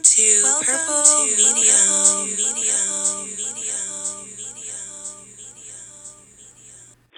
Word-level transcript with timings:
Welcome 0.00 0.16
to 0.16 0.40
Welcome 0.42 0.64
Purple 0.64 1.04
to 1.04 1.28
Medium. 1.36 2.24
Medium. 2.30 3.28
Medium. 3.36 3.84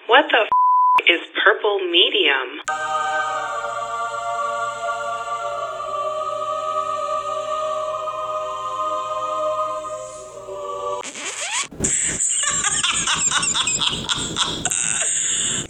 What 0.08 0.25
the 0.33 0.42
f- 0.42 0.50
is 1.08 1.21
purple 1.45 1.79
medium? 1.79 2.60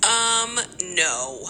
Um, 0.04 0.58
no. 0.96 1.46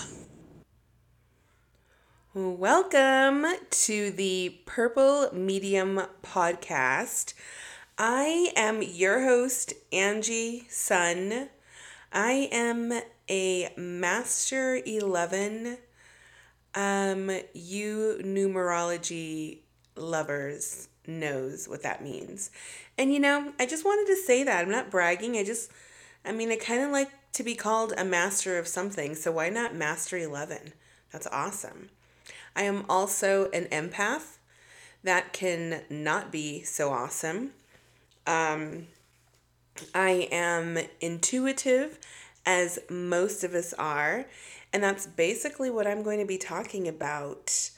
Welcome 2.35 3.45
to 3.69 4.11
the 4.11 4.57
Purple 4.64 5.29
Medium 5.35 6.01
Podcast. 6.23 7.35
I 7.99 8.55
am 8.57 8.81
your 8.81 9.22
host, 9.22 9.75
Angie 9.93 10.67
Sun. 10.71 11.50
I 12.11 12.49
am 12.50 12.91
a 13.29 13.68
Master 13.77 14.81
11. 14.86 15.77
Um, 16.75 17.31
you 17.53 18.18
numerology 18.22 19.58
lovers 19.94 20.89
knows 21.07 21.69
what 21.69 21.83
that 21.83 22.03
means. 22.03 22.50
And 22.96 23.13
you 23.13 23.21
know, 23.21 23.53
I 23.61 23.67
just 23.67 23.85
wanted 23.85 24.11
to 24.11 24.22
say 24.22 24.43
that. 24.43 24.64
I'm 24.64 24.72
not 24.72 24.91
bragging. 24.91 25.36
I 25.36 25.44
just, 25.44 25.71
I 26.25 26.33
mean, 26.33 26.50
I 26.50 26.57
kind 26.57 26.83
of 26.83 26.93
like 26.93 27.11
to 27.35 27.43
be 27.43 27.55
called 27.55 27.93
a 27.99 28.07
master 28.07 28.58
of 28.58 28.67
something. 28.67 29.14
So 29.14 29.33
why 29.33 29.50
not 29.50 29.75
Master 29.75 30.17
11? 30.17 30.72
That's 31.13 31.27
awesome. 31.27 31.91
I 32.55 32.62
am 32.62 32.84
also 32.89 33.51
an 33.51 33.65
empath. 33.67 34.39
That 35.03 35.33
can 35.33 35.83
not 35.91 36.31
be 36.31 36.62
so 36.62 36.92
awesome. 36.92 37.53
Um, 38.27 38.86
I 39.94 40.28
am 40.31 40.78
intuitive, 41.00 41.98
as 42.44 42.78
most 42.89 43.42
of 43.42 43.55
us 43.55 43.72
are, 43.75 44.27
and 44.72 44.83
that's 44.83 45.06
basically 45.06 45.70
what 45.70 45.86
I'm 45.86 46.03
going 46.03 46.19
to 46.20 46.27
be 46.27 46.39
talking 46.39 46.86
about. 46.89 47.70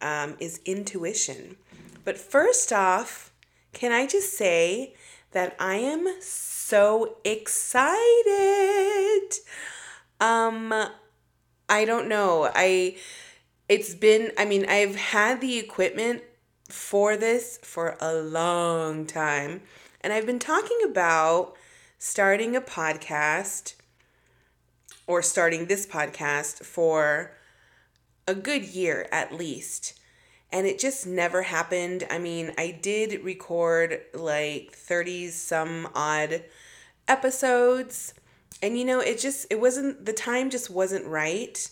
Um, 0.00 0.36
is 0.40 0.60
intuition. 0.64 1.56
But 2.04 2.18
first 2.18 2.72
off, 2.72 3.30
can 3.72 3.92
I 3.92 4.06
just 4.08 4.36
say 4.36 4.94
that 5.30 5.54
I 5.60 5.76
am 5.76 6.20
so 6.20 7.18
excited? 7.24 7.92
Um, 10.20 10.72
I 11.68 11.84
don't 11.84 12.08
know. 12.08 12.50
I 12.54 12.96
it's 13.68 13.94
been 13.94 14.32
I 14.38 14.44
mean, 14.44 14.66
I've 14.68 14.96
had 14.96 15.40
the 15.40 15.58
equipment 15.58 16.22
for 16.68 17.16
this 17.16 17.58
for 17.62 17.96
a 18.00 18.14
long 18.14 19.06
time. 19.06 19.62
And 20.00 20.12
I've 20.12 20.26
been 20.26 20.38
talking 20.38 20.78
about 20.84 21.54
starting 21.98 22.56
a 22.56 22.60
podcast 22.60 23.74
or 25.06 25.22
starting 25.22 25.66
this 25.66 25.86
podcast 25.86 26.64
for 26.64 27.32
a 28.26 28.34
good 28.34 28.64
year 28.64 29.08
at 29.12 29.32
least. 29.32 29.98
And 30.50 30.66
it 30.66 30.78
just 30.78 31.06
never 31.06 31.42
happened. 31.42 32.06
I 32.10 32.18
mean, 32.18 32.52
I 32.58 32.78
did 32.82 33.22
record 33.24 34.00
like 34.12 34.72
30 34.72 35.28
some 35.28 35.88
odd 35.94 36.42
episodes. 37.08 38.14
And 38.62 38.78
you 38.78 38.84
know, 38.84 39.00
it 39.00 39.18
just 39.18 39.46
it 39.50 39.60
wasn't 39.60 40.04
the 40.04 40.12
time 40.12 40.50
just 40.50 40.70
wasn't 40.70 41.06
right. 41.06 41.68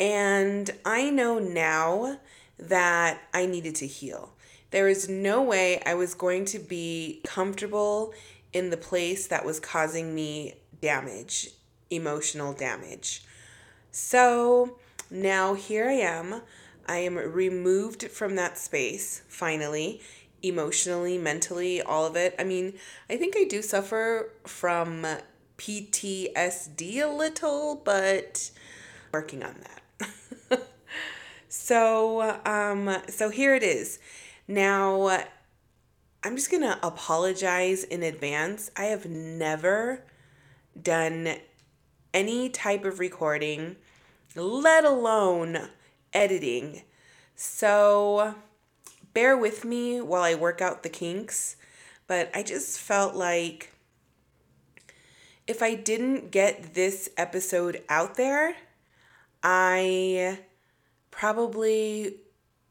And 0.00 0.70
I 0.84 1.10
know 1.10 1.38
now 1.38 2.18
that 2.58 3.20
I 3.34 3.44
needed 3.44 3.74
to 3.76 3.86
heal. 3.86 4.32
There 4.70 4.88
is 4.88 5.08
no 5.08 5.42
way 5.42 5.82
I 5.84 5.94
was 5.94 6.14
going 6.14 6.46
to 6.46 6.58
be 6.58 7.20
comfortable 7.24 8.14
in 8.52 8.70
the 8.70 8.76
place 8.76 9.26
that 9.26 9.44
was 9.44 9.60
causing 9.60 10.14
me 10.14 10.54
damage, 10.80 11.50
emotional 11.90 12.52
damage. 12.54 13.24
So 13.90 14.78
now 15.10 15.54
here 15.54 15.88
I 15.88 15.94
am. 15.94 16.42
I 16.86 16.98
am 16.98 17.16
removed 17.16 18.04
from 18.08 18.36
that 18.36 18.58
space, 18.58 19.22
finally, 19.28 20.00
emotionally, 20.42 21.18
mentally, 21.18 21.82
all 21.82 22.06
of 22.06 22.16
it. 22.16 22.34
I 22.38 22.44
mean, 22.44 22.74
I 23.08 23.16
think 23.16 23.34
I 23.36 23.44
do 23.44 23.60
suffer 23.60 24.32
from 24.46 25.06
PTSD 25.58 27.02
a 27.02 27.06
little, 27.06 27.76
but 27.84 28.50
working 29.12 29.42
on 29.42 29.56
that. 29.60 29.79
So, 31.70 32.40
um, 32.44 32.96
so 33.06 33.30
here 33.30 33.54
it 33.54 33.62
is. 33.62 34.00
Now, 34.48 35.22
I'm 36.24 36.34
just 36.34 36.50
to 36.62 36.84
apologize 36.84 37.84
in 37.84 38.02
advance. 38.02 38.72
I 38.76 38.86
have 38.86 39.06
never 39.06 40.02
done 40.82 41.36
any 42.12 42.48
type 42.48 42.84
of 42.84 42.98
recording, 42.98 43.76
let 44.34 44.84
alone 44.84 45.68
editing. 46.12 46.82
So, 47.36 48.34
bear 49.14 49.36
with 49.36 49.64
me 49.64 50.00
while 50.00 50.22
I 50.22 50.34
work 50.34 50.60
out 50.60 50.82
the 50.82 50.88
kinks. 50.88 51.54
But 52.08 52.32
I 52.34 52.42
just 52.42 52.80
felt 52.80 53.14
like 53.14 53.72
if 55.46 55.62
I 55.62 55.76
didn't 55.76 56.32
get 56.32 56.74
this 56.74 57.10
episode 57.16 57.80
out 57.88 58.16
there, 58.16 58.56
I 59.44 60.40
probably 61.20 62.14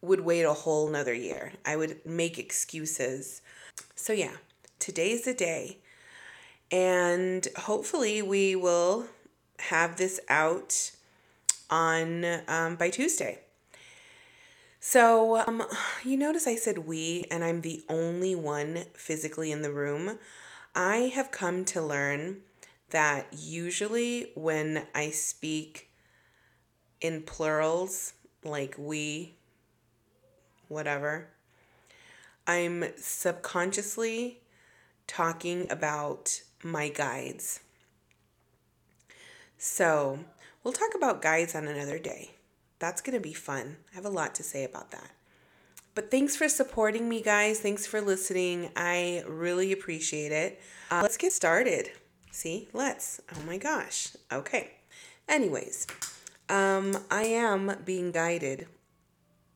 would 0.02 0.22
wait 0.22 0.42
a 0.42 0.54
whole 0.54 0.90
nother 0.90 1.14
year. 1.14 1.54
I 1.68 1.76
would 1.76 2.04
make 2.04 2.40
excuses. 2.40 3.44
So, 3.94 4.12
yeah, 4.12 4.38
today's 4.80 5.22
the 5.22 5.36
day. 5.36 5.78
And 6.72 7.48
hopefully, 7.56 8.24
we 8.24 8.56
will 8.56 9.06
have 9.60 9.98
this 9.98 10.20
out 10.30 10.90
on 11.70 12.26
um, 12.48 12.76
by 12.76 12.90
Tuesday. 12.90 13.42
So, 14.80 15.38
um, 15.46 15.64
you 16.04 16.18
notice 16.18 16.48
I 16.48 16.56
said 16.56 16.80
we, 16.80 17.28
and 17.30 17.44
I'm 17.44 17.62
the 17.62 17.84
only 17.88 18.34
one 18.34 18.86
physically 18.96 19.52
in 19.52 19.62
the 19.62 19.72
room. 19.72 20.18
I 20.74 21.12
have 21.14 21.30
come 21.30 21.66
to 21.66 21.84
learn 21.84 22.38
that 22.90 23.28
usually 23.32 24.32
when 24.34 24.88
I 24.96 25.12
speak 25.12 25.92
in 27.00 27.22
plurals, 27.22 28.14
like 28.44 28.76
we, 28.78 29.36
whatever, 30.68 31.28
I'm 32.48 32.86
subconsciously 32.98 34.40
talking 35.08 35.68
about 35.70 36.42
my 36.64 36.90
guides. 36.90 37.62
So, 39.58 40.20
we'll 40.64 40.74
talk 40.74 40.96
about 40.96 41.22
guides 41.22 41.54
on 41.54 41.68
another 41.68 42.00
day. 42.00 42.32
That's 42.80 43.02
going 43.02 43.18
to 43.18 43.22
be 43.22 43.34
fun. 43.34 43.78
I 43.92 43.96
have 43.96 44.06
a 44.06 44.10
lot 44.10 44.34
to 44.36 44.44
say 44.44 44.64
about 44.64 44.92
that. 44.92 45.12
But 45.96 46.12
thanks 46.12 46.36
for 46.36 46.48
supporting 46.48 47.10
me, 47.10 47.22
guys. 47.22 47.60
Thanks 47.60 47.86
for 47.86 48.00
listening. 48.00 48.70
I 48.76 49.24
really 49.28 49.74
appreciate 49.74 50.32
it. 50.32 50.62
Uh, 50.90 51.02
let's 51.02 51.18
get 51.18 51.34
started. 51.34 51.92
See, 52.32 52.70
let's. 52.74 53.20
Oh 53.36 53.42
my 53.46 53.58
gosh. 53.58 54.16
Okay. 54.32 54.72
Anyways, 55.28 55.88
um, 56.50 56.98
I 57.12 57.24
am 57.24 57.78
being 57.86 58.12
guided, 58.12 58.68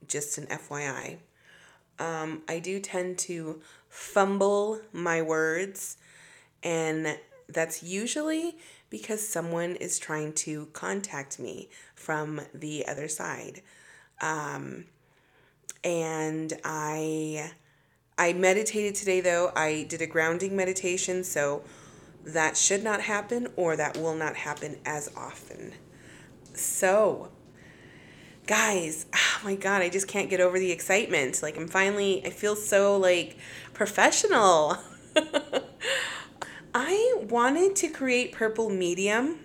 just 0.07 0.37
an 0.37 0.45
FYI. 0.47 1.17
Um, 1.99 2.43
I 2.47 2.59
do 2.59 2.79
tend 2.79 3.17
to 3.19 3.61
fumble 3.89 4.81
my 4.91 5.21
words, 5.21 5.97
and 6.61 7.17
that's 7.49 7.83
usually 7.83 8.57
because 8.89 9.27
someone 9.27 9.75
is 9.75 9.97
trying 9.99 10.33
to 10.33 10.67
contact 10.67 11.39
me 11.39 11.69
from 11.95 12.41
the 12.53 12.87
other 12.87 13.07
side. 13.07 13.61
Um, 14.21 14.85
and 15.83 16.53
I 16.63 17.51
I 18.17 18.33
meditated 18.33 18.95
today 18.95 19.21
though. 19.21 19.51
I 19.55 19.85
did 19.89 20.01
a 20.01 20.07
grounding 20.07 20.55
meditation, 20.55 21.23
so 21.23 21.63
that 22.23 22.55
should 22.55 22.83
not 22.83 23.01
happen 23.01 23.47
or 23.55 23.75
that 23.75 23.97
will 23.97 24.15
not 24.15 24.35
happen 24.35 24.77
as 24.85 25.11
often. 25.17 25.73
So, 26.53 27.31
guys, 28.47 29.05
oh 29.15 29.41
my 29.43 29.55
god, 29.55 29.81
I 29.81 29.89
just 29.89 30.07
can't 30.07 30.29
get 30.29 30.39
over 30.39 30.59
the 30.59 30.71
excitement. 30.71 31.41
Like 31.41 31.57
I'm 31.57 31.67
finally 31.67 32.25
I 32.25 32.29
feel 32.29 32.55
so 32.55 32.97
like 32.97 33.37
professional. 33.73 34.77
I 36.75 37.15
wanted 37.29 37.75
to 37.77 37.89
create 37.89 38.31
Purple 38.31 38.69
Medium 38.69 39.39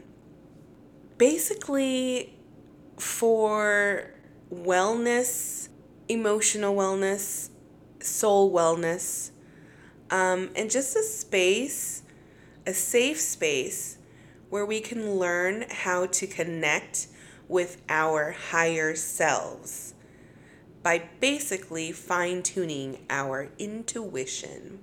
basically 1.18 2.32
for 2.96 4.14
wellness, 4.52 5.68
emotional 6.08 6.74
wellness, 6.74 7.50
soul 8.00 8.50
wellness, 8.52 9.32
um, 10.10 10.50
and 10.56 10.70
just 10.70 10.96
a 10.96 11.02
space, 11.02 12.02
a 12.66 12.72
safe 12.72 13.20
space 13.20 13.97
where 14.50 14.64
we 14.66 14.80
can 14.80 15.16
learn 15.16 15.64
how 15.70 16.06
to 16.06 16.26
connect 16.26 17.08
with 17.48 17.80
our 17.88 18.32
higher 18.32 18.94
selves. 18.94 19.94
by 20.82 21.02
basically 21.20 21.92
fine 21.92 22.42
tuning 22.42 22.98
our 23.10 23.50
intuition. 23.58 24.78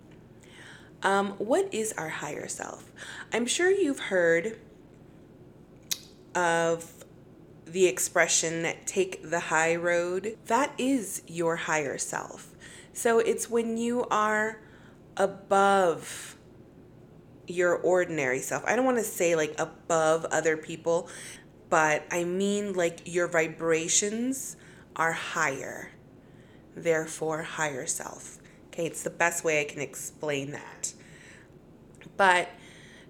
Um, 1.02 1.32
what 1.38 1.74
is 1.74 1.94
our 1.94 2.10
higher 2.10 2.48
self? 2.48 2.92
I'm 3.34 3.46
sure 3.46 3.72
you've 3.72 4.00
heard 4.00 4.58
of 6.36 7.06
the 7.66 7.88
expression 7.88 8.68
take 8.86 9.30
the 9.30 9.40
high 9.40 9.76
road. 9.76 10.38
That 10.46 10.74
is 10.78 11.22
your 11.28 11.56
higher 11.56 11.98
self. 11.98 12.50
So 12.94 13.20
it's 13.20 13.50
when 13.50 13.78
you 13.78 14.06
are 14.12 14.62
above 15.18 16.35
your 17.47 17.75
ordinary 17.75 18.39
self. 18.39 18.63
I 18.65 18.75
don't 18.75 18.86
want 18.86 18.97
to 18.97 19.03
say 19.03 19.36
like 19.36 19.56
above 19.59 20.25
other 20.25 20.57
people, 20.57 21.09
but 21.69 22.03
I 22.12 22.24
mean 22.24 22.74
like 22.74 23.01
your 23.06 23.27
vibrations 23.27 24.57
are 24.95 25.12
higher, 25.12 25.92
therefore, 26.75 27.44
higher 27.44 27.86
self. 27.86 28.39
Okay, 28.68 28.86
it's 28.86 29.03
the 29.03 29.09
best 29.09 29.44
way 29.44 29.62
I 29.62 29.65
can 29.65 29.81
explain 29.81 30.51
that. 30.51 30.94
But 32.18 32.50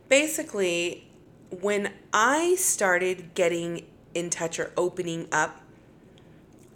basically, 0.09 1.07
when 1.49 1.91
I 2.13 2.55
started 2.55 3.33
getting 3.33 3.85
in 4.13 4.29
touch 4.29 4.59
or 4.59 4.71
opening 4.77 5.27
up 5.31 5.61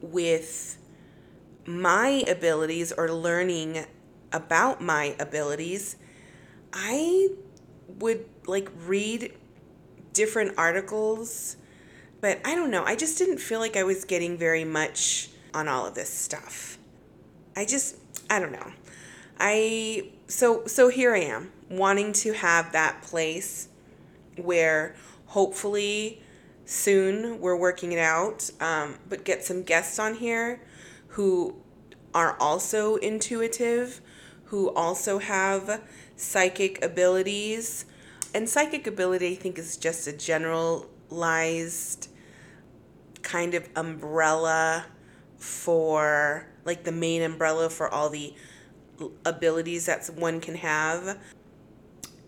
with 0.01 0.77
my 1.65 2.23
abilities 2.27 2.91
or 2.91 3.11
learning 3.11 3.85
about 4.31 4.81
my 4.81 5.15
abilities, 5.19 5.95
I 6.73 7.29
would 7.97 8.25
like 8.45 8.69
read 8.85 9.33
different 10.13 10.53
articles, 10.57 11.57
but 12.21 12.39
I 12.45 12.55
don't 12.55 12.71
know. 12.71 12.83
I 12.83 12.95
just 12.95 13.17
didn't 13.17 13.39
feel 13.39 13.59
like 13.59 13.75
I 13.75 13.83
was 13.83 14.05
getting 14.05 14.37
very 14.37 14.65
much 14.65 15.29
on 15.53 15.67
all 15.67 15.85
of 15.85 15.95
this 15.95 16.09
stuff. 16.09 16.77
I 17.55 17.65
just 17.65 17.95
I 18.29 18.39
don't 18.39 18.51
know. 18.51 18.71
I 19.39 20.09
so 20.27 20.65
so 20.65 20.89
here 20.89 21.15
I 21.15 21.21
am 21.21 21.51
wanting 21.69 22.13
to 22.13 22.33
have 22.33 22.71
that 22.71 23.01
place 23.01 23.69
where 24.35 24.95
hopefully 25.27 26.21
soon 26.65 27.39
we're 27.39 27.55
working 27.55 27.91
it 27.91 27.99
out 27.99 28.49
um, 28.59 28.97
but 29.07 29.23
get 29.23 29.43
some 29.43 29.63
guests 29.63 29.97
on 29.97 30.15
here 30.15 30.61
who 31.09 31.55
are 32.13 32.37
also 32.39 32.95
intuitive 32.97 34.01
who 34.45 34.69
also 34.73 35.19
have 35.19 35.81
psychic 36.19 36.83
abilities 36.83 37.85
and 38.33 38.47
psychic 38.47 38.87
ability 38.87 39.31
i 39.31 39.35
think 39.35 39.57
is 39.57 39.77
just 39.77 40.07
a 40.07 40.13
generalized 40.13 42.09
kind 43.21 43.53
of 43.53 43.67
umbrella 43.75 44.85
for 45.37 46.45
like 46.65 46.83
the 46.83 46.91
main 46.91 47.21
umbrella 47.21 47.69
for 47.69 47.93
all 47.93 48.09
the 48.09 48.33
abilities 49.25 49.85
that 49.85 50.05
one 50.15 50.41
can 50.41 50.55
have 50.55 51.17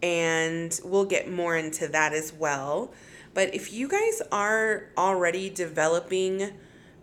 and 0.02 0.80
we'll 0.84 1.06
get 1.06 1.30
more 1.30 1.56
into 1.56 1.88
that 1.88 2.14
as 2.14 2.34
well. 2.34 2.92
But 3.34 3.54
if 3.54 3.72
you 3.72 3.88
guys 3.88 4.22
are 4.32 4.90
already 4.98 5.50
developing 5.50 6.52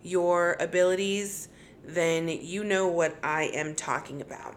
your 0.03 0.57
abilities, 0.59 1.49
then 1.85 2.27
you 2.27 2.63
know 2.63 2.87
what 2.87 3.15
I 3.23 3.43
am 3.45 3.75
talking 3.75 4.21
about. 4.21 4.55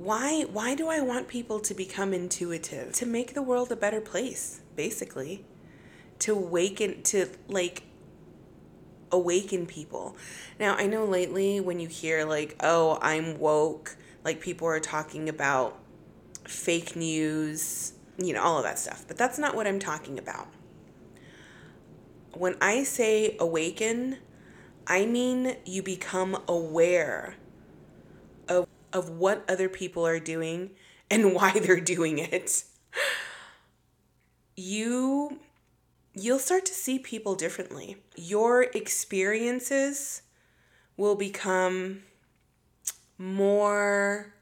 Why 0.00 0.44
why 0.44 0.74
do 0.74 0.88
I 0.88 1.02
want 1.02 1.28
people 1.28 1.60
to 1.60 1.74
become 1.74 2.14
intuitive? 2.14 2.92
To 2.92 3.04
make 3.04 3.34
the 3.34 3.42
world 3.42 3.70
a 3.70 3.76
better 3.76 4.00
place, 4.00 4.62
basically. 4.74 5.44
To 6.20 6.32
awaken 6.32 7.02
to 7.02 7.28
like 7.48 7.82
awaken 9.12 9.66
people. 9.66 10.16
Now, 10.58 10.74
I 10.74 10.86
know 10.86 11.04
lately 11.04 11.60
when 11.60 11.80
you 11.80 11.88
hear 11.88 12.24
like, 12.24 12.56
"Oh, 12.60 12.98
I'm 13.02 13.38
woke," 13.38 13.98
like 14.24 14.40
people 14.40 14.66
are 14.68 14.80
talking 14.80 15.28
about 15.28 15.78
fake 16.46 16.96
news, 16.96 17.92
you 18.16 18.32
know, 18.32 18.40
all 18.42 18.56
of 18.56 18.64
that 18.64 18.78
stuff. 18.78 19.04
But 19.06 19.18
that's 19.18 19.38
not 19.38 19.54
what 19.54 19.66
I'm 19.66 19.78
talking 19.78 20.18
about. 20.18 20.48
When 22.32 22.56
I 22.58 22.84
say 22.84 23.36
awaken, 23.38 24.16
I 24.86 25.04
mean 25.04 25.56
you 25.66 25.82
become 25.82 26.42
aware 26.48 27.36
of, 28.92 29.10
what 29.10 29.44
other 29.48 29.68
people 29.68 30.06
are 30.06 30.18
doing 30.20 30.70
and 31.10 31.34
why 31.34 31.52
they're 31.52 31.80
doing 31.80 32.18
it. 32.18 32.64
You 34.56 35.38
you'll 36.14 36.38
start 36.40 36.66
to 36.66 36.74
see 36.74 36.98
people 36.98 37.34
differently. 37.34 37.96
Your 38.16 38.64
experiences 38.64 40.22
will 40.96 41.14
become 41.14 42.02
more 43.16 44.34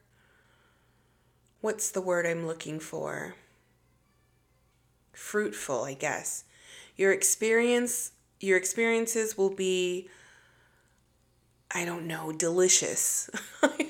what's 1.60 1.90
the 1.90 2.00
word 2.00 2.26
I'm 2.26 2.46
looking 2.46 2.80
for? 2.80 3.34
Fruitful, 5.12 5.84
I 5.84 5.94
guess. 5.94 6.44
Your 6.96 7.12
experience 7.12 8.12
your 8.40 8.56
experiences 8.56 9.36
will 9.36 9.54
be 9.54 10.08
I 11.70 11.84
don't 11.84 12.06
know, 12.06 12.32
delicious. 12.32 13.28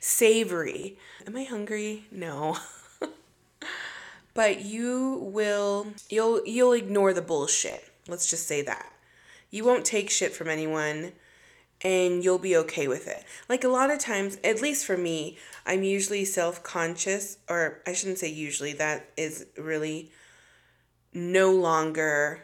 Savory. 0.00 0.98
Am 1.26 1.36
I 1.36 1.44
hungry? 1.44 2.06
No. 2.10 2.58
but 4.34 4.64
you 4.64 5.18
will 5.32 5.88
you'll 6.08 6.44
you'll 6.44 6.72
ignore 6.72 7.12
the 7.12 7.22
bullshit. 7.22 7.84
Let's 8.08 8.28
just 8.28 8.48
say 8.48 8.62
that. 8.62 8.92
You 9.50 9.64
won't 9.64 9.84
take 9.84 10.10
shit 10.10 10.32
from 10.32 10.48
anyone 10.48 11.12
and 11.82 12.22
you'll 12.22 12.38
be 12.38 12.56
okay 12.56 12.88
with 12.88 13.08
it. 13.08 13.24
Like 13.48 13.64
a 13.64 13.68
lot 13.68 13.90
of 13.90 13.98
times, 13.98 14.38
at 14.44 14.60
least 14.60 14.84
for 14.84 14.96
me, 14.96 15.38
I'm 15.64 15.82
usually 15.82 16.24
self 16.24 16.62
conscious, 16.62 17.38
or 17.48 17.80
I 17.86 17.92
shouldn't 17.92 18.18
say 18.18 18.28
usually, 18.28 18.72
that 18.74 19.10
is 19.16 19.46
really 19.56 20.10
no 21.12 21.52
longer 21.52 22.42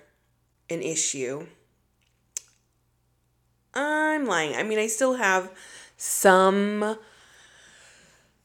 an 0.71 0.83
issue. 0.83 1.47
I'm 3.75 4.25
lying. 4.25 4.57
I 4.57 4.63
mean, 4.63 4.79
I 4.79 4.87
still 4.87 5.15
have 5.15 5.53
some, 5.99 6.97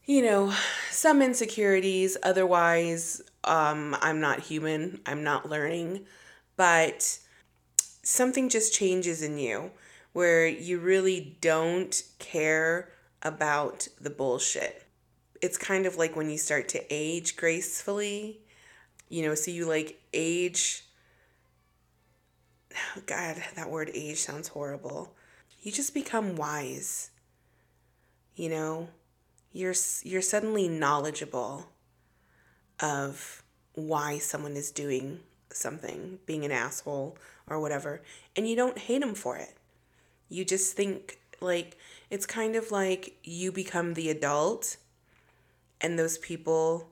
you 0.06 0.22
know, 0.22 0.52
some 0.90 1.22
insecurities. 1.22 2.16
Otherwise, 2.22 3.22
um, 3.44 3.96
I'm 4.00 4.20
not 4.20 4.40
human, 4.40 5.00
I'm 5.06 5.22
not 5.22 5.48
learning. 5.48 6.06
But 6.56 7.18
something 8.02 8.48
just 8.48 8.74
changes 8.74 9.22
in 9.22 9.38
you 9.38 9.70
where 10.12 10.46
you 10.46 10.78
really 10.78 11.36
don't 11.40 12.02
care 12.18 12.90
about 13.22 13.88
the 14.00 14.10
bullshit. 14.10 14.84
It's 15.40 15.56
kind 15.56 15.86
of 15.86 15.96
like 15.96 16.14
when 16.14 16.30
you 16.30 16.38
start 16.38 16.68
to 16.70 16.84
age 16.90 17.36
gracefully, 17.36 18.40
you 19.08 19.22
know, 19.22 19.34
so 19.34 19.50
you 19.50 19.66
like 19.66 20.00
age. 20.12 20.84
God, 23.06 23.42
that 23.56 23.70
word 23.70 23.90
age 23.94 24.18
sounds 24.18 24.48
horrible. 24.48 25.14
You 25.62 25.72
just 25.72 25.94
become 25.94 26.36
wise. 26.36 27.10
You 28.34 28.48
know, 28.48 28.88
you're 29.52 29.74
you're 30.02 30.22
suddenly 30.22 30.68
knowledgeable 30.68 31.68
of 32.80 33.42
why 33.74 34.18
someone 34.18 34.56
is 34.56 34.70
doing 34.70 35.20
something, 35.50 36.18
being 36.26 36.44
an 36.44 36.50
asshole 36.50 37.16
or 37.46 37.60
whatever, 37.60 38.02
and 38.36 38.48
you 38.48 38.56
don't 38.56 38.78
hate 38.78 39.00
them 39.00 39.14
for 39.14 39.36
it 39.36 39.56
you 40.32 40.44
just 40.46 40.74
think 40.74 41.18
like 41.40 41.76
it's 42.08 42.24
kind 42.26 42.56
of 42.56 42.70
like 42.70 43.16
you 43.22 43.52
become 43.52 43.94
the 43.94 44.08
adult 44.08 44.78
and 45.80 45.98
those 45.98 46.16
people 46.18 46.88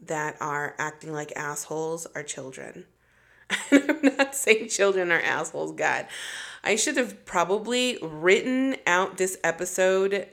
that 0.00 0.36
are 0.40 0.74
acting 0.78 1.12
like 1.12 1.32
assholes 1.36 2.06
are 2.14 2.22
children. 2.22 2.84
I'm 3.70 4.00
not 4.02 4.34
saying 4.34 4.68
children 4.68 5.12
are 5.12 5.20
assholes, 5.20 5.72
God. 5.72 6.06
I 6.64 6.76
should 6.76 6.96
have 6.96 7.26
probably 7.26 7.98
written 8.00 8.76
out 8.86 9.18
this 9.18 9.36
episode 9.44 10.28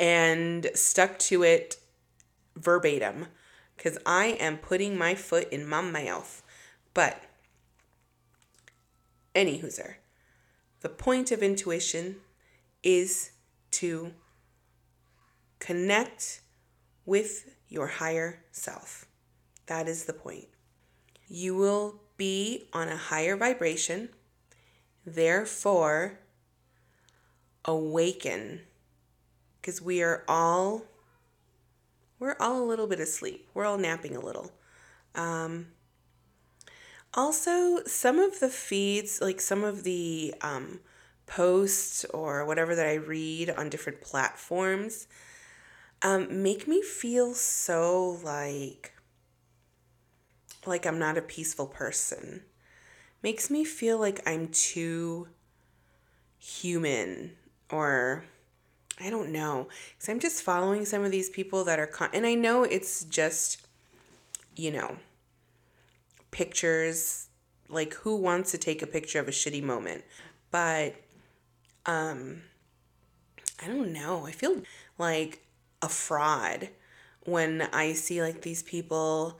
and 0.00 0.70
stuck 0.74 1.18
to 1.18 1.42
it 1.42 1.76
verbatim 2.56 3.26
because 3.76 3.98
I 4.06 4.28
am 4.40 4.56
putting 4.56 4.96
my 4.96 5.14
foot 5.14 5.48
in 5.52 5.68
my 5.68 5.82
mouth. 5.82 6.42
But, 6.94 7.22
any 9.34 9.60
hooser. 9.60 9.96
The 10.80 10.88
point 10.88 11.30
of 11.30 11.42
intuition 11.42 12.16
is 12.82 13.32
to 13.72 14.12
connect 15.58 16.40
with 17.04 17.54
your 17.68 17.86
higher 17.86 18.42
self. 18.50 19.06
That 19.66 19.86
is 19.86 20.04
the 20.04 20.14
point. 20.14 20.48
You 21.28 21.54
will 21.54 22.00
be 22.16 22.68
on 22.72 22.88
a 22.88 22.96
higher 22.96 23.36
vibration, 23.36 24.08
therefore, 25.04 26.18
awaken. 27.64 28.62
Because 29.60 29.82
we 29.82 30.02
are 30.02 30.24
all, 30.26 30.82
we're 32.18 32.36
all 32.40 32.62
a 32.62 32.64
little 32.64 32.86
bit 32.86 33.00
asleep. 33.00 33.48
We're 33.54 33.66
all 33.66 33.78
napping 33.78 34.16
a 34.16 34.20
little. 34.20 34.52
Um, 35.14 35.68
Also, 37.12 37.82
some 37.86 38.18
of 38.20 38.38
the 38.40 38.48
feeds, 38.48 39.20
like 39.20 39.40
some 39.40 39.64
of 39.64 39.82
the 39.82 40.32
um, 40.42 40.80
posts 41.26 42.04
or 42.06 42.44
whatever 42.44 42.74
that 42.76 42.86
I 42.86 42.94
read 42.94 43.50
on 43.50 43.68
different 43.68 44.00
platforms, 44.00 45.08
um, 46.02 46.42
make 46.42 46.66
me 46.68 46.82
feel 46.82 47.34
so 47.34 48.18
like 48.22 48.94
like 50.66 50.86
I'm 50.86 50.98
not 50.98 51.18
a 51.18 51.22
peaceful 51.22 51.66
person. 51.66 52.42
Makes 53.22 53.50
me 53.50 53.64
feel 53.64 53.98
like 53.98 54.20
I'm 54.26 54.48
too 54.48 55.28
human 56.38 57.32
or 57.70 58.24
I 59.00 59.10
don't 59.10 59.30
know. 59.30 59.68
Cuz 59.98 60.08
I'm 60.08 60.20
just 60.20 60.42
following 60.42 60.84
some 60.84 61.04
of 61.04 61.10
these 61.10 61.30
people 61.30 61.64
that 61.64 61.78
are 61.78 61.86
con- 61.86 62.10
and 62.12 62.26
I 62.26 62.34
know 62.34 62.64
it's 62.64 63.04
just 63.04 63.66
you 64.56 64.70
know 64.70 64.96
pictures 66.30 67.28
like 67.68 67.94
who 67.94 68.16
wants 68.16 68.50
to 68.50 68.58
take 68.58 68.82
a 68.82 68.86
picture 68.86 69.20
of 69.20 69.28
a 69.28 69.32
shitty 69.32 69.62
moment? 69.62 70.04
But 70.50 70.96
um 71.86 72.42
I 73.62 73.66
don't 73.66 73.92
know. 73.92 74.26
I 74.26 74.32
feel 74.32 74.62
like 74.98 75.44
a 75.82 75.88
fraud 75.88 76.70
when 77.24 77.62
I 77.72 77.92
see 77.92 78.22
like 78.22 78.42
these 78.42 78.62
people 78.62 79.38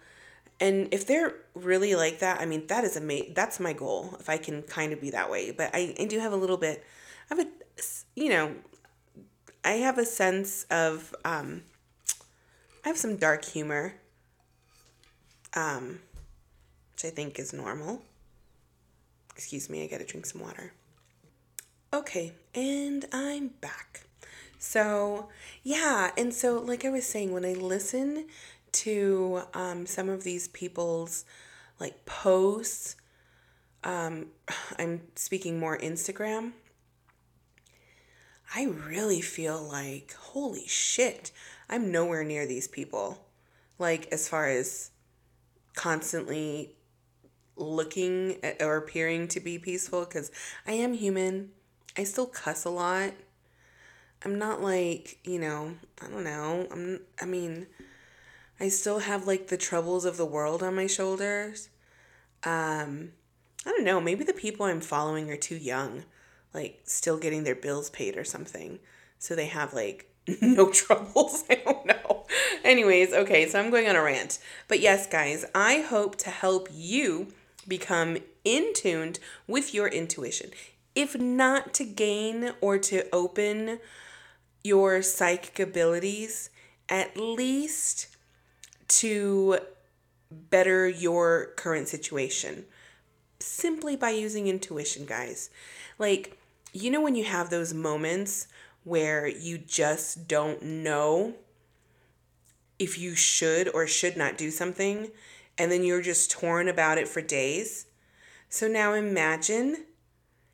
and 0.58 0.88
if 0.92 1.06
they're 1.06 1.34
really 1.54 1.94
like 1.94 2.18
that, 2.18 2.40
I 2.40 2.46
mean 2.46 2.66
that 2.68 2.84
is 2.84 2.96
amazing. 2.96 3.32
That's 3.34 3.58
my 3.60 3.72
goal 3.72 4.16
if 4.20 4.28
I 4.28 4.36
can 4.36 4.62
kind 4.62 4.92
of 4.92 5.00
be 5.00 5.10
that 5.10 5.30
way. 5.30 5.50
But 5.50 5.70
I, 5.74 5.94
I 5.98 6.04
do 6.04 6.18
have 6.18 6.32
a 6.32 6.36
little 6.36 6.56
bit 6.56 6.84
I 7.30 7.34
have 7.34 7.46
a 7.46 7.50
you 8.14 8.28
know 8.30 8.54
I 9.64 9.72
have 9.72 9.98
a 9.98 10.04
sense 10.06 10.64
of 10.70 11.14
um 11.24 11.62
I 12.84 12.88
have 12.88 12.98
some 12.98 13.16
dark 13.16 13.44
humor 13.44 13.94
um 15.54 16.00
which 17.02 17.10
I 17.10 17.14
think 17.14 17.38
is 17.38 17.52
normal. 17.54 18.02
Excuse 19.34 19.70
me, 19.70 19.82
I 19.82 19.86
got 19.86 20.00
to 20.00 20.04
drink 20.04 20.26
some 20.26 20.42
water. 20.42 20.74
Okay, 21.94 22.32
and 22.54 23.06
I'm 23.10 23.48
back. 23.48 24.02
So, 24.58 25.30
yeah, 25.62 26.10
and 26.18 26.34
so, 26.34 26.58
like 26.60 26.84
I 26.84 26.90
was 26.90 27.06
saying, 27.06 27.32
when 27.32 27.46
I 27.46 27.54
listen 27.54 28.26
to 28.72 29.42
um, 29.54 29.86
some 29.86 30.10
of 30.10 30.22
these 30.22 30.48
people's 30.48 31.24
like 31.78 32.04
posts, 32.04 32.96
um, 33.82 34.26
I'm 34.78 35.00
speaking 35.16 35.58
more 35.58 35.78
Instagram, 35.78 36.52
I 38.54 38.64
really 38.64 39.20
feel 39.20 39.62
like, 39.62 40.14
holy 40.14 40.66
shit, 40.66 41.30
I'm 41.68 41.92
nowhere 41.92 42.24
near 42.24 42.46
these 42.46 42.66
people. 42.66 43.26
Like, 43.78 44.08
as 44.12 44.28
far 44.28 44.48
as 44.48 44.90
constantly 45.74 46.74
looking 47.56 48.36
at, 48.42 48.60
or 48.60 48.76
appearing 48.76 49.28
to 49.28 49.40
be 49.40 49.58
peaceful, 49.58 50.04
because 50.04 50.30
I 50.66 50.72
am 50.72 50.94
human. 50.94 51.50
I 51.96 52.04
still 52.04 52.26
cuss 52.26 52.64
a 52.64 52.70
lot. 52.70 53.12
I'm 54.24 54.38
not 54.38 54.60
like, 54.60 55.18
you 55.24 55.38
know, 55.38 55.76
I 56.02 56.08
don't 56.08 56.24
know. 56.24 56.66
I'm 56.70 57.00
I 57.20 57.24
mean, 57.24 57.66
I 58.58 58.68
still 58.68 58.98
have 58.98 59.26
like 59.26 59.48
the 59.48 59.56
troubles 59.56 60.04
of 60.04 60.16
the 60.16 60.26
world 60.26 60.62
on 60.62 60.74
my 60.74 60.86
shoulders. 60.86 61.70
Um 62.44 63.12
I 63.64 63.70
don't 63.70 63.84
know, 63.84 64.00
maybe 64.00 64.24
the 64.24 64.32
people 64.32 64.66
I'm 64.66 64.80
following 64.80 65.30
are 65.30 65.36
too 65.36 65.56
young, 65.56 66.04
like 66.52 66.80
still 66.84 67.18
getting 67.18 67.44
their 67.44 67.54
bills 67.54 67.90
paid 67.90 68.16
or 68.16 68.24
something. 68.24 68.78
So 69.18 69.34
they 69.34 69.46
have 69.46 69.74
like 69.74 70.10
no 70.40 70.70
troubles. 70.70 71.44
I 71.50 71.56
don't 71.56 71.86
know. 71.86 72.26
Anyways, 72.64 73.12
okay, 73.12 73.48
so 73.48 73.58
I'm 73.58 73.70
going 73.70 73.88
on 73.88 73.96
a 73.96 74.02
rant. 74.02 74.38
But 74.68 74.80
yes, 74.80 75.06
guys, 75.06 75.44
I 75.54 75.80
hope 75.80 76.16
to 76.16 76.30
help 76.30 76.68
you 76.72 77.28
become 77.66 78.18
in 78.44 78.72
tuned 78.74 79.18
with 79.46 79.74
your 79.74 79.88
intuition. 79.88 80.50
If 80.94 81.18
not 81.18 81.72
to 81.74 81.84
gain 81.84 82.52
or 82.60 82.78
to 82.78 83.08
open 83.12 83.78
your 84.62 85.02
psychic 85.02 85.58
abilities, 85.58 86.50
at 86.88 87.16
least 87.16 88.08
to 88.88 89.58
better 90.30 90.88
your 90.88 91.52
current 91.56 91.88
situation 91.88 92.64
simply 93.38 93.96
by 93.96 94.10
using 94.10 94.48
intuition, 94.48 95.06
guys. 95.06 95.50
Like, 95.98 96.39
you 96.72 96.90
know, 96.90 97.00
when 97.00 97.14
you 97.14 97.24
have 97.24 97.50
those 97.50 97.74
moments 97.74 98.46
where 98.84 99.26
you 99.26 99.58
just 99.58 100.26
don't 100.26 100.62
know 100.62 101.34
if 102.78 102.98
you 102.98 103.14
should 103.14 103.68
or 103.74 103.86
should 103.86 104.16
not 104.16 104.38
do 104.38 104.50
something, 104.50 105.10
and 105.58 105.70
then 105.70 105.84
you're 105.84 106.00
just 106.02 106.30
torn 106.30 106.68
about 106.68 106.96
it 106.96 107.06
for 107.06 107.20
days. 107.20 107.86
So 108.48 108.66
now 108.66 108.94
imagine 108.94 109.84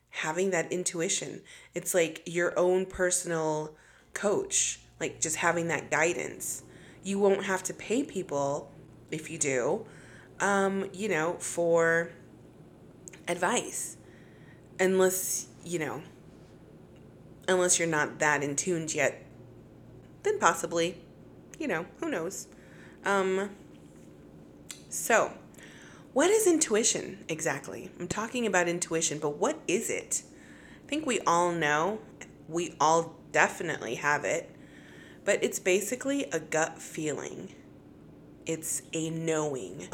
having 0.09 0.51
that 0.51 0.71
intuition. 0.71 1.41
It's 1.73 1.93
like 1.93 2.23
your 2.25 2.57
own 2.57 2.85
personal 2.85 3.75
coach, 4.13 4.81
like 4.99 5.21
just 5.21 5.37
having 5.37 5.67
that 5.69 5.89
guidance. 5.89 6.63
You 7.03 7.19
won't 7.19 7.45
have 7.45 7.63
to 7.63 7.73
pay 7.73 8.03
people 8.03 8.71
if 9.09 9.29
you 9.29 9.37
do, 9.37 9.85
um, 10.39 10.89
you 10.91 11.07
know, 11.07 11.37
for 11.39 12.11
advice. 13.27 13.97
Unless, 14.79 15.46
you 15.67 15.79
know, 15.79 16.01
unless 17.47 17.77
you're 17.77 17.87
not 17.87 18.19
that 18.19 18.41
in 18.41 18.55
tuned 18.55 18.93
yet, 18.93 19.21
then 20.23 20.39
possibly, 20.39 20.97
you 21.59 21.67
know, 21.67 21.85
who 21.99 22.09
knows. 22.09 22.47
Um, 23.05 23.49
so, 24.89 25.33
what 26.13 26.29
is 26.29 26.47
intuition 26.47 27.25
exactly? 27.27 27.91
I'm 27.99 28.07
talking 28.07 28.47
about 28.47 28.67
intuition, 28.67 29.19
but 29.19 29.37
what 29.37 29.59
is 29.67 29.89
it? 29.89 30.23
I 30.85 30.87
think 30.87 31.05
we 31.05 31.19
all 31.21 31.51
know, 31.51 31.99
we 32.47 32.73
all 32.79 33.15
definitely 33.33 33.95
have 33.95 34.23
it, 34.23 34.49
but 35.25 35.43
it's 35.43 35.59
basically 35.59 36.23
a 36.31 36.39
gut 36.39 36.81
feeling. 36.81 37.53
It's 38.45 38.81
a 38.93 39.09
knowing. 39.09 39.89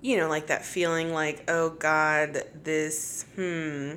You 0.00 0.16
know, 0.16 0.28
like 0.28 0.48
that 0.48 0.64
feeling 0.64 1.12
like, 1.12 1.48
oh 1.48 1.70
God, 1.70 2.42
this, 2.64 3.24
hmm, 3.36 3.92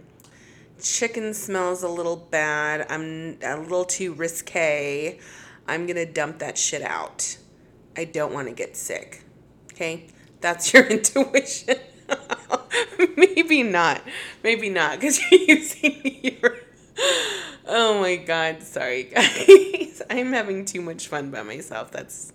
chicken 0.82 1.34
smells 1.34 1.84
a 1.84 1.90
little 1.90 2.16
bad. 2.16 2.86
I'm 2.90 3.38
a 3.42 3.58
little 3.58 3.86
too 3.86 4.14
risque. 4.14 5.20
I'm 5.68 5.86
going 5.86 5.96
to 5.96 6.06
dump 6.06 6.40
that 6.40 6.58
shit 6.58 6.82
out. 6.82 7.38
I 7.98 8.06
don't 8.06 8.34
want 8.34 8.48
to 8.48 8.54
get 8.54 8.76
sick. 8.76 9.24
Okay? 9.74 10.08
That's 10.42 10.74
your 10.74 10.86
intuition. 10.86 11.78
Maybe 13.18 13.64
not. 13.64 14.02
Maybe 14.44 14.70
not 14.70 15.00
because 15.00 15.20
you're 15.32 15.42
using 15.42 16.02
your. 16.42 16.58
Oh 17.68 18.00
my 18.00 18.16
god, 18.16 18.62
sorry 18.64 19.04
guys. 19.04 20.02
I'm 20.10 20.34
having 20.34 20.66
too 20.66 20.82
much 20.82 21.08
fun 21.08 21.32
by 21.32 21.42
myself. 21.44 21.92
That's 21.92 22.32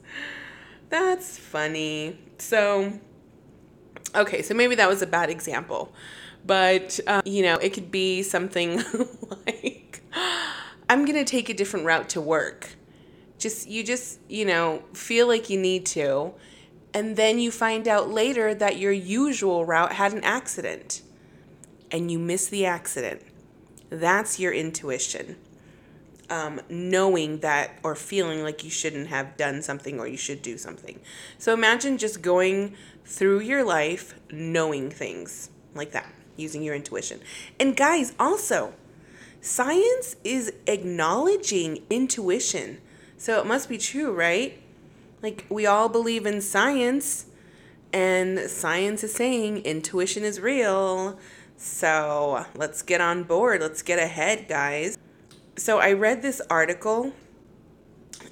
that's 0.88 1.38
funny. 1.38 2.18
So 2.38 2.92
okay, 4.14 4.42
so 4.42 4.54
maybe 4.54 4.74
that 4.74 4.88
was 4.88 5.02
a 5.02 5.06
bad 5.06 5.30
example. 5.30 5.92
But 6.46 6.98
um, 7.06 7.22
you 7.24 7.42
know, 7.42 7.56
it 7.56 7.70
could 7.70 7.90
be 7.90 8.22
something 8.22 8.82
like 9.46 10.02
I'm 10.88 11.04
going 11.04 11.18
to 11.18 11.24
take 11.24 11.48
a 11.48 11.54
different 11.54 11.86
route 11.86 12.08
to 12.10 12.20
work. 12.20 12.70
Just 13.38 13.68
you 13.68 13.84
just, 13.84 14.20
you 14.28 14.44
know, 14.44 14.82
feel 14.92 15.26
like 15.26 15.48
you 15.50 15.58
need 15.58 15.86
to 15.86 16.34
and 16.92 17.16
then 17.16 17.38
you 17.38 17.50
find 17.50 17.86
out 17.86 18.10
later 18.10 18.54
that 18.54 18.78
your 18.78 18.92
usual 18.92 19.64
route 19.64 19.92
had 19.92 20.12
an 20.12 20.24
accident 20.24 21.02
and 21.90 22.10
you 22.10 22.18
miss 22.18 22.48
the 22.48 22.66
accident. 22.66 23.22
That's 23.90 24.38
your 24.38 24.52
intuition. 24.52 25.36
Um, 26.28 26.60
knowing 26.68 27.40
that 27.40 27.78
or 27.82 27.96
feeling 27.96 28.44
like 28.44 28.62
you 28.62 28.70
shouldn't 28.70 29.08
have 29.08 29.36
done 29.36 29.62
something 29.62 29.98
or 29.98 30.06
you 30.06 30.16
should 30.16 30.42
do 30.42 30.56
something. 30.58 31.00
So 31.38 31.52
imagine 31.52 31.98
just 31.98 32.22
going 32.22 32.76
through 33.04 33.40
your 33.40 33.64
life 33.64 34.14
knowing 34.30 34.90
things 34.90 35.50
like 35.74 35.90
that, 35.90 36.12
using 36.40 36.62
your 36.62 36.74
intuition. 36.74 37.20
And 37.58 37.76
guys, 37.76 38.14
also, 38.18 38.74
science 39.40 40.16
is 40.24 40.52
acknowledging 40.66 41.82
intuition. 41.90 42.78
So 43.16 43.38
it 43.40 43.46
must 43.46 43.68
be 43.68 43.78
true, 43.78 44.12
right? 44.12 44.60
Like, 45.22 45.46
we 45.50 45.66
all 45.66 45.88
believe 45.88 46.24
in 46.24 46.40
science, 46.40 47.26
and 47.92 48.38
science 48.50 49.04
is 49.04 49.14
saying 49.14 49.58
intuition 49.58 50.24
is 50.24 50.40
real. 50.40 51.18
So 51.56 52.46
let's 52.56 52.80
get 52.80 53.02
on 53.02 53.24
board. 53.24 53.60
Let's 53.60 53.82
get 53.82 53.98
ahead, 53.98 54.48
guys. 54.48 54.96
So 55.56 55.78
I 55.78 55.92
read 55.92 56.22
this 56.22 56.40
article 56.48 57.12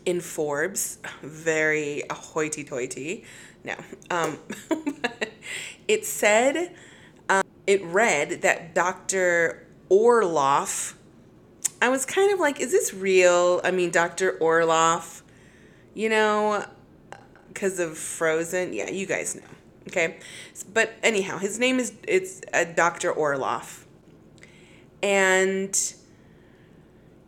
in 0.06 0.20
Forbes, 0.20 0.98
very 1.22 2.02
hoity 2.10 2.64
toity. 2.64 3.24
No. 3.64 3.74
Um, 4.10 4.38
it 5.88 6.06
said, 6.06 6.74
it 7.68 7.84
read 7.84 8.40
that 8.40 8.74
Dr. 8.74 9.66
Orloff, 9.90 10.94
I 11.82 11.90
was 11.90 12.06
kind 12.06 12.32
of 12.32 12.40
like, 12.40 12.60
is 12.60 12.72
this 12.72 12.94
real? 12.94 13.60
I 13.62 13.70
mean, 13.72 13.90
Dr. 13.90 14.38
Orloff, 14.40 15.20
you 15.92 16.08
know, 16.08 16.64
because 17.48 17.78
of 17.78 17.98
Frozen. 17.98 18.72
Yeah, 18.72 18.88
you 18.88 19.04
guys 19.04 19.36
know. 19.36 19.42
Okay, 19.86 20.16
but 20.72 20.94
anyhow, 21.02 21.36
his 21.36 21.58
name 21.58 21.78
is 21.78 21.92
it's 22.06 22.40
uh, 22.54 22.64
Dr. 22.64 23.12
Orloff, 23.12 23.84
and 25.02 25.94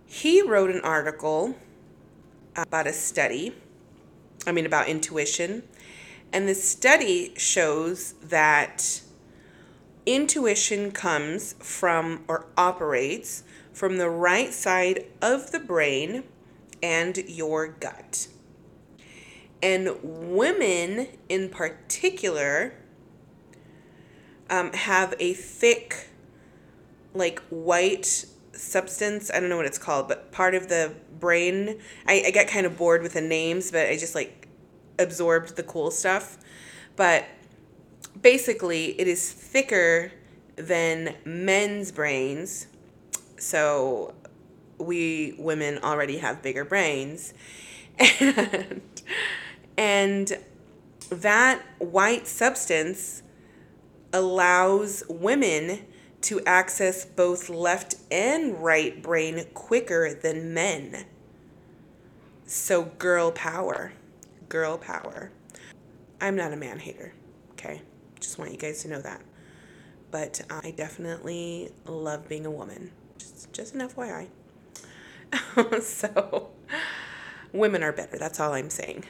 he 0.06 0.40
wrote 0.40 0.70
an 0.70 0.80
article 0.80 1.54
about 2.56 2.86
a 2.86 2.94
study. 2.94 3.54
I 4.46 4.52
mean, 4.52 4.64
about 4.64 4.88
intuition, 4.88 5.64
and 6.32 6.48
the 6.48 6.54
study 6.54 7.34
shows 7.36 8.14
that 8.22 9.02
intuition 10.06 10.90
comes 10.90 11.54
from 11.58 12.24
or 12.28 12.46
operates 12.56 13.42
from 13.72 13.98
the 13.98 14.10
right 14.10 14.52
side 14.52 15.06
of 15.22 15.52
the 15.52 15.60
brain 15.60 16.24
and 16.82 17.16
your 17.28 17.68
gut. 17.68 18.28
And 19.62 19.96
women 20.02 21.08
in 21.28 21.48
particular 21.50 22.74
um, 24.48 24.72
have 24.72 25.14
a 25.20 25.34
thick, 25.34 26.08
like 27.14 27.40
white 27.50 28.24
substance. 28.52 29.30
I 29.32 29.40
don't 29.40 29.48
know 29.48 29.56
what 29.56 29.66
it's 29.66 29.78
called, 29.78 30.08
but 30.08 30.32
part 30.32 30.54
of 30.54 30.68
the 30.68 30.94
brain. 31.18 31.78
I, 32.06 32.24
I 32.26 32.44
kind 32.44 32.66
of 32.66 32.76
bored 32.76 33.02
with 33.02 33.12
the 33.12 33.20
names, 33.20 33.70
but 33.70 33.86
I 33.88 33.96
just 33.96 34.14
like 34.14 34.48
absorbed 34.98 35.56
the 35.56 35.62
cool 35.62 35.90
stuff. 35.90 36.38
But 36.96 37.24
basically, 38.20 38.98
it 39.00 39.08
is 39.08 39.32
thicker 39.32 40.12
than 40.56 41.14
men's 41.24 41.92
brains. 41.92 42.66
So 43.38 44.14
we 44.78 45.34
women 45.38 45.78
already 45.82 46.18
have 46.18 46.42
bigger 46.42 46.64
brains. 46.64 47.34
And 47.98 48.80
and 49.76 50.38
that 51.10 51.62
white 51.78 52.26
substance 52.26 53.22
allows 54.12 55.02
women 55.08 55.86
to 56.22 56.40
access 56.44 57.04
both 57.04 57.48
left 57.48 57.94
and 58.10 58.62
right 58.62 59.02
brain 59.02 59.44
quicker 59.54 60.12
than 60.12 60.52
men. 60.52 61.06
So, 62.46 62.82
girl 62.82 63.30
power. 63.32 63.92
Girl 64.48 64.76
power. 64.76 65.30
I'm 66.20 66.36
not 66.36 66.52
a 66.52 66.56
man 66.56 66.80
hater, 66.80 67.14
okay? 67.52 67.82
Just 68.20 68.38
want 68.38 68.52
you 68.52 68.58
guys 68.58 68.82
to 68.82 68.88
know 68.88 69.00
that. 69.00 69.22
But 70.10 70.42
um, 70.50 70.60
I 70.64 70.70
definitely 70.72 71.70
love 71.86 72.28
being 72.28 72.46
a 72.46 72.50
woman. 72.50 72.90
Just, 73.18 73.52
just 73.52 73.74
an 73.74 73.88
FYI. 73.88 74.28
so, 75.82 76.50
women 77.52 77.82
are 77.82 77.92
better. 77.92 78.18
That's 78.18 78.40
all 78.40 78.52
I'm 78.52 78.70
saying. 78.70 79.04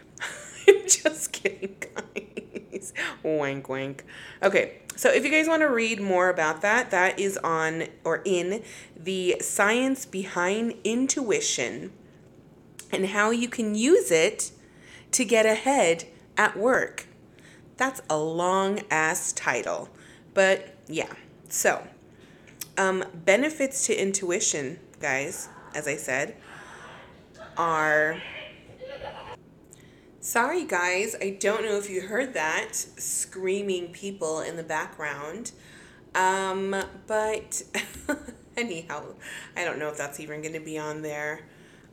I'm 0.69 0.83
just 0.87 1.33
kidding, 1.33 1.77
guys. 1.81 2.93
wink, 3.23 3.69
wink. 3.69 4.05
Okay, 4.43 4.81
so 4.97 5.11
if 5.11 5.25
you 5.25 5.31
guys 5.31 5.49
want 5.49 5.63
to 5.63 5.71
read 5.71 6.01
more 6.01 6.29
about 6.29 6.61
that, 6.63 6.91
that 6.91 7.19
is 7.19 7.39
on 7.39 7.85
or 8.05 8.23
in 8.25 8.63
the 8.97 9.37
science 9.41 10.05
behind 10.05 10.75
intuition 10.85 11.93
and 12.93 13.07
how 13.07 13.31
you 13.31 13.49
can 13.49 13.75
use 13.75 14.11
it 14.11 14.51
to 15.13 15.25
get 15.25 15.47
ahead 15.47 16.05
at 16.37 16.57
work. 16.57 17.07
That's 17.81 18.03
a 18.11 18.19
long 18.19 18.81
ass 18.91 19.33
title, 19.33 19.89
but 20.35 20.75
yeah. 20.87 21.15
So, 21.49 21.83
um, 22.77 23.03
benefits 23.25 23.87
to 23.87 23.95
intuition, 23.95 24.79
guys, 25.01 25.49
as 25.75 25.89
I 25.89 25.97
said, 25.97 26.37
are 27.57 28.21
Sorry, 30.21 30.67
guys. 30.67 31.17
I 31.23 31.31
don't 31.31 31.65
know 31.65 31.79
if 31.79 31.89
you 31.89 32.03
heard 32.03 32.35
that 32.35 32.75
screaming 32.75 33.93
people 33.93 34.41
in 34.41 34.57
the 34.57 34.63
background. 34.63 35.53
Um, 36.15 36.77
but 37.07 37.63
anyhow, 38.59 39.15
I 39.57 39.65
don't 39.65 39.79
know 39.79 39.89
if 39.89 39.97
that's 39.97 40.21
even 40.21 40.43
going 40.43 40.53
to 40.53 40.61
be 40.61 40.77
on 40.77 41.01
there. 41.01 41.47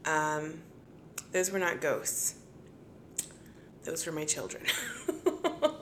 Um, 0.03 0.55
those 1.31 1.49
were 1.49 1.59
not 1.59 1.79
ghosts, 1.79 2.35
those 3.85 4.05
were 4.05 4.11
my 4.11 4.25
children. 4.25 4.65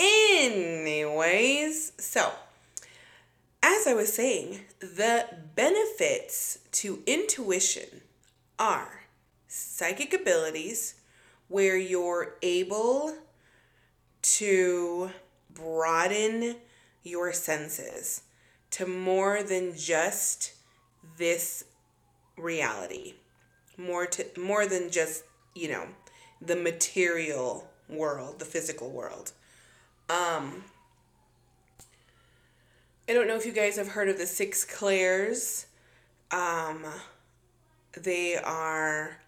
Anyways, 0.00 1.92
so 1.98 2.32
as 3.62 3.86
I 3.86 3.92
was 3.92 4.12
saying, 4.12 4.60
the 4.80 5.26
benefits 5.54 6.58
to 6.72 7.02
intuition 7.06 8.00
are 8.58 9.02
psychic 9.46 10.14
abilities 10.14 10.94
where 11.48 11.76
you're 11.76 12.36
able 12.40 13.14
to 14.22 15.10
broaden 15.52 16.56
your 17.02 17.32
senses 17.32 18.22
to 18.70 18.86
more 18.86 19.42
than 19.42 19.76
just 19.76 20.54
this 21.18 21.64
reality 22.36 23.14
more 23.76 24.06
to 24.06 24.24
more 24.38 24.66
than 24.66 24.90
just 24.90 25.24
you 25.54 25.68
know 25.68 25.86
the 26.40 26.56
material 26.56 27.68
world 27.88 28.38
the 28.38 28.44
physical 28.44 28.90
world 28.90 29.32
um 30.10 30.64
i 33.08 33.12
don't 33.12 33.26
know 33.26 33.36
if 33.36 33.46
you 33.46 33.52
guys 33.52 33.76
have 33.76 33.88
heard 33.88 34.08
of 34.08 34.18
the 34.18 34.26
six 34.26 34.64
clairs 34.64 35.66
um 36.30 36.84
they 37.96 38.36
are 38.36 39.18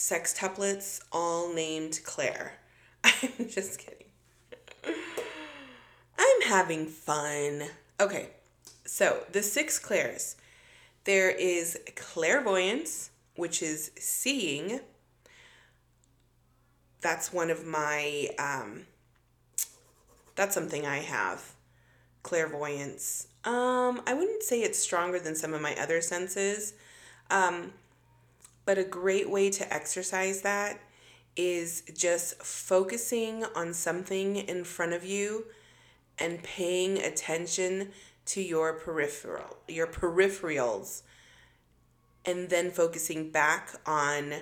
sextuplets 0.00 1.02
all 1.12 1.52
named 1.52 2.00
Claire. 2.04 2.54
I'm 3.04 3.48
just 3.48 3.78
kidding. 3.78 4.06
I'm 6.18 6.42
having 6.48 6.86
fun. 6.86 7.64
Okay, 8.00 8.30
so 8.86 9.24
the 9.30 9.42
six 9.42 9.78
Claires. 9.78 10.36
There 11.04 11.30
is 11.30 11.78
clairvoyance, 11.96 13.10
which 13.36 13.62
is 13.62 13.90
seeing. 13.98 14.80
That's 17.00 17.32
one 17.32 17.50
of 17.50 17.66
my, 17.66 18.28
um, 18.38 18.86
that's 20.40 20.54
something 20.54 20.86
I 20.86 21.00
have. 21.00 21.52
Clairvoyance. 22.22 23.28
Um, 23.44 24.00
I 24.06 24.14
wouldn't 24.14 24.42
say 24.42 24.62
it's 24.62 24.78
stronger 24.78 25.18
than 25.20 25.34
some 25.34 25.52
of 25.52 25.60
my 25.60 25.74
other 25.74 26.00
senses. 26.00 26.72
Um, 27.30 27.74
but 28.64 28.78
a 28.78 28.84
great 28.84 29.28
way 29.28 29.50
to 29.50 29.70
exercise 29.70 30.40
that 30.40 30.80
is 31.36 31.82
just 31.94 32.42
focusing 32.42 33.44
on 33.54 33.74
something 33.74 34.36
in 34.36 34.64
front 34.64 34.94
of 34.94 35.04
you 35.04 35.44
and 36.18 36.42
paying 36.42 36.96
attention 36.96 37.90
to 38.24 38.40
your 38.40 38.72
peripheral 38.72 39.58
your 39.68 39.86
peripherals 39.86 41.02
and 42.24 42.48
then 42.48 42.70
focusing 42.70 43.30
back 43.30 43.70
on 43.86 44.34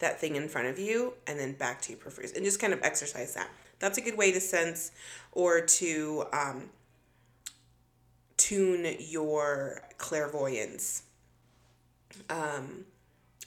that 0.00 0.20
thing 0.20 0.36
in 0.36 0.48
front 0.48 0.68
of 0.68 0.78
you 0.78 1.14
and 1.26 1.38
then 1.38 1.52
back 1.52 1.80
to 1.80 1.92
your 1.92 2.00
peripherals 2.00 2.34
and 2.36 2.44
just 2.44 2.60
kind 2.60 2.72
of 2.72 2.82
exercise 2.82 3.34
that 3.34 3.48
that's 3.78 3.98
a 3.98 4.00
good 4.00 4.16
way 4.16 4.32
to 4.32 4.40
sense 4.40 4.90
or 5.32 5.60
to 5.60 6.24
um, 6.32 6.70
tune 8.36 8.96
your 8.98 9.82
clairvoyance 9.98 11.02
um, 12.30 12.84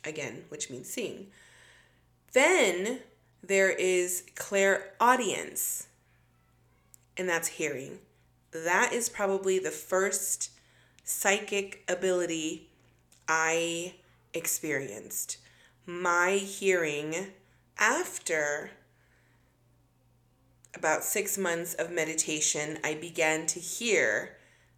again, 0.05 0.43
which 0.49 0.69
means 0.69 0.89
seeing. 0.89 1.27
Then 2.33 2.99
there 3.41 3.71
is 3.71 4.23
clairaudience, 4.35 5.87
and 7.17 7.27
that's 7.27 7.47
hearing. 7.47 7.99
That 8.51 8.93
is 8.93 9.09
probably 9.09 9.59
the 9.59 9.71
first 9.71 10.51
psychic 11.03 11.83
ability 11.87 12.69
I 13.27 13.95
experienced. 14.33 15.37
My 15.85 16.33
hearing 16.33 17.31
after 17.79 18.71
about 20.75 21.03
six 21.03 21.37
months 21.37 21.73
of 21.73 21.91
meditation, 21.91 22.77
I 22.83 22.95
began 22.95 23.45
to 23.47 23.59
hear 23.59 24.37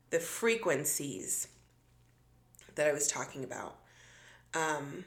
the 0.10 0.20
frequencies 0.20 1.48
that 2.76 2.88
I 2.88 2.94
was 2.94 3.08
talking 3.08 3.44
about. 3.44 3.76
Um, 4.54 5.06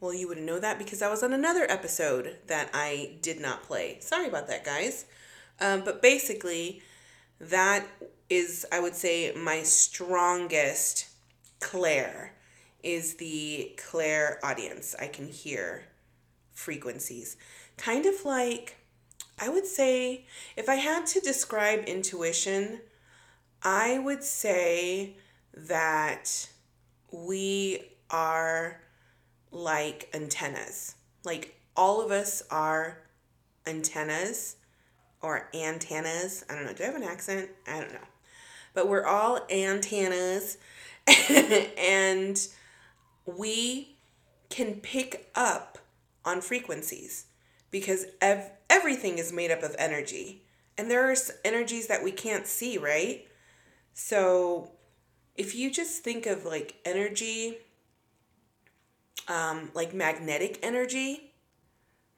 well, 0.00 0.14
you 0.14 0.28
wouldn't 0.28 0.46
know 0.46 0.60
that 0.60 0.78
because 0.78 1.02
I 1.02 1.08
was 1.08 1.22
on 1.22 1.32
another 1.32 1.66
episode 1.68 2.36
that 2.46 2.70
I 2.72 3.16
did 3.20 3.40
not 3.40 3.64
play. 3.64 3.98
Sorry 4.00 4.28
about 4.28 4.46
that, 4.48 4.64
guys. 4.64 5.06
Um, 5.60 5.82
but 5.84 6.00
basically, 6.02 6.82
that 7.40 7.86
is, 8.30 8.64
I 8.70 8.80
would 8.80 8.94
say, 8.94 9.32
my 9.34 9.62
strongest 9.62 11.08
clair 11.60 12.34
is 12.82 13.14
the 13.14 13.72
clairaudience. 13.76 14.94
I 15.00 15.08
can 15.08 15.28
hear 15.28 15.84
frequencies. 16.52 17.36
Kind 17.76 18.06
of 18.06 18.24
like, 18.24 18.77
I 19.40 19.48
would 19.48 19.66
say, 19.66 20.26
if 20.56 20.68
I 20.68 20.76
had 20.76 21.06
to 21.06 21.20
describe 21.20 21.84
intuition, 21.84 22.80
I 23.62 23.98
would 23.98 24.24
say 24.24 25.16
that 25.54 26.48
we 27.12 27.82
are 28.10 28.80
like 29.50 30.08
antennas. 30.12 30.96
Like 31.24 31.60
all 31.76 32.04
of 32.04 32.10
us 32.10 32.42
are 32.50 32.98
antennas 33.66 34.56
or 35.20 35.48
antennas. 35.54 36.44
I 36.48 36.54
don't 36.54 36.66
know. 36.66 36.72
Do 36.72 36.82
I 36.82 36.86
have 36.86 36.96
an 36.96 37.02
accent? 37.02 37.50
I 37.66 37.80
don't 37.80 37.92
know. 37.92 38.08
But 38.74 38.88
we're 38.88 39.06
all 39.06 39.40
antennas 39.50 40.58
and 41.78 42.46
we 43.26 43.96
can 44.50 44.74
pick 44.74 45.30
up 45.34 45.78
on 46.24 46.40
frequencies 46.40 47.26
because 47.70 48.06
ev- 48.20 48.50
everything 48.70 49.18
is 49.18 49.32
made 49.32 49.50
up 49.50 49.62
of 49.62 49.74
energy. 49.78 50.42
And 50.76 50.90
there 50.90 51.10
are 51.10 51.16
energies 51.44 51.88
that 51.88 52.04
we 52.04 52.12
can't 52.12 52.46
see, 52.46 52.78
right? 52.78 53.26
So 53.94 54.70
if 55.34 55.54
you 55.54 55.70
just 55.70 56.02
think 56.02 56.26
of 56.26 56.44
like 56.44 56.76
energy, 56.84 57.58
um, 59.26 59.70
like 59.74 59.92
magnetic 59.92 60.58
energy, 60.62 61.32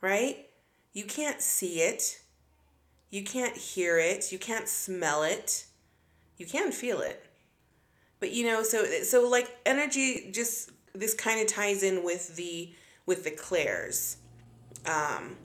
right? 0.01 0.47
You 0.93 1.05
can't 1.05 1.41
see 1.41 1.81
it. 1.81 2.21
You 3.11 3.25
can't 3.25 3.57
hear 3.57 3.99
it. 3.99 4.31
You 4.31 4.39
can't 4.39 4.69
smell 4.69 5.23
it. 5.23 5.67
You 6.37 6.47
can 6.47 6.73
feel 6.73 7.01
it. 7.01 7.27
But 8.21 8.33
you 8.33 8.47
know, 8.47 8.63
so 8.63 8.85
so 9.03 9.29
like 9.29 9.57
energy 9.67 10.31
just 10.33 10.71
this 10.95 11.15
kind 11.15 11.41
of 11.41 11.47
ties 11.47 11.83
in 11.83 12.05
with 12.05 12.37
the 12.37 12.73
with 13.07 13.25
the 13.25 13.31
clairs. 13.31 14.17
Um, 14.87 15.37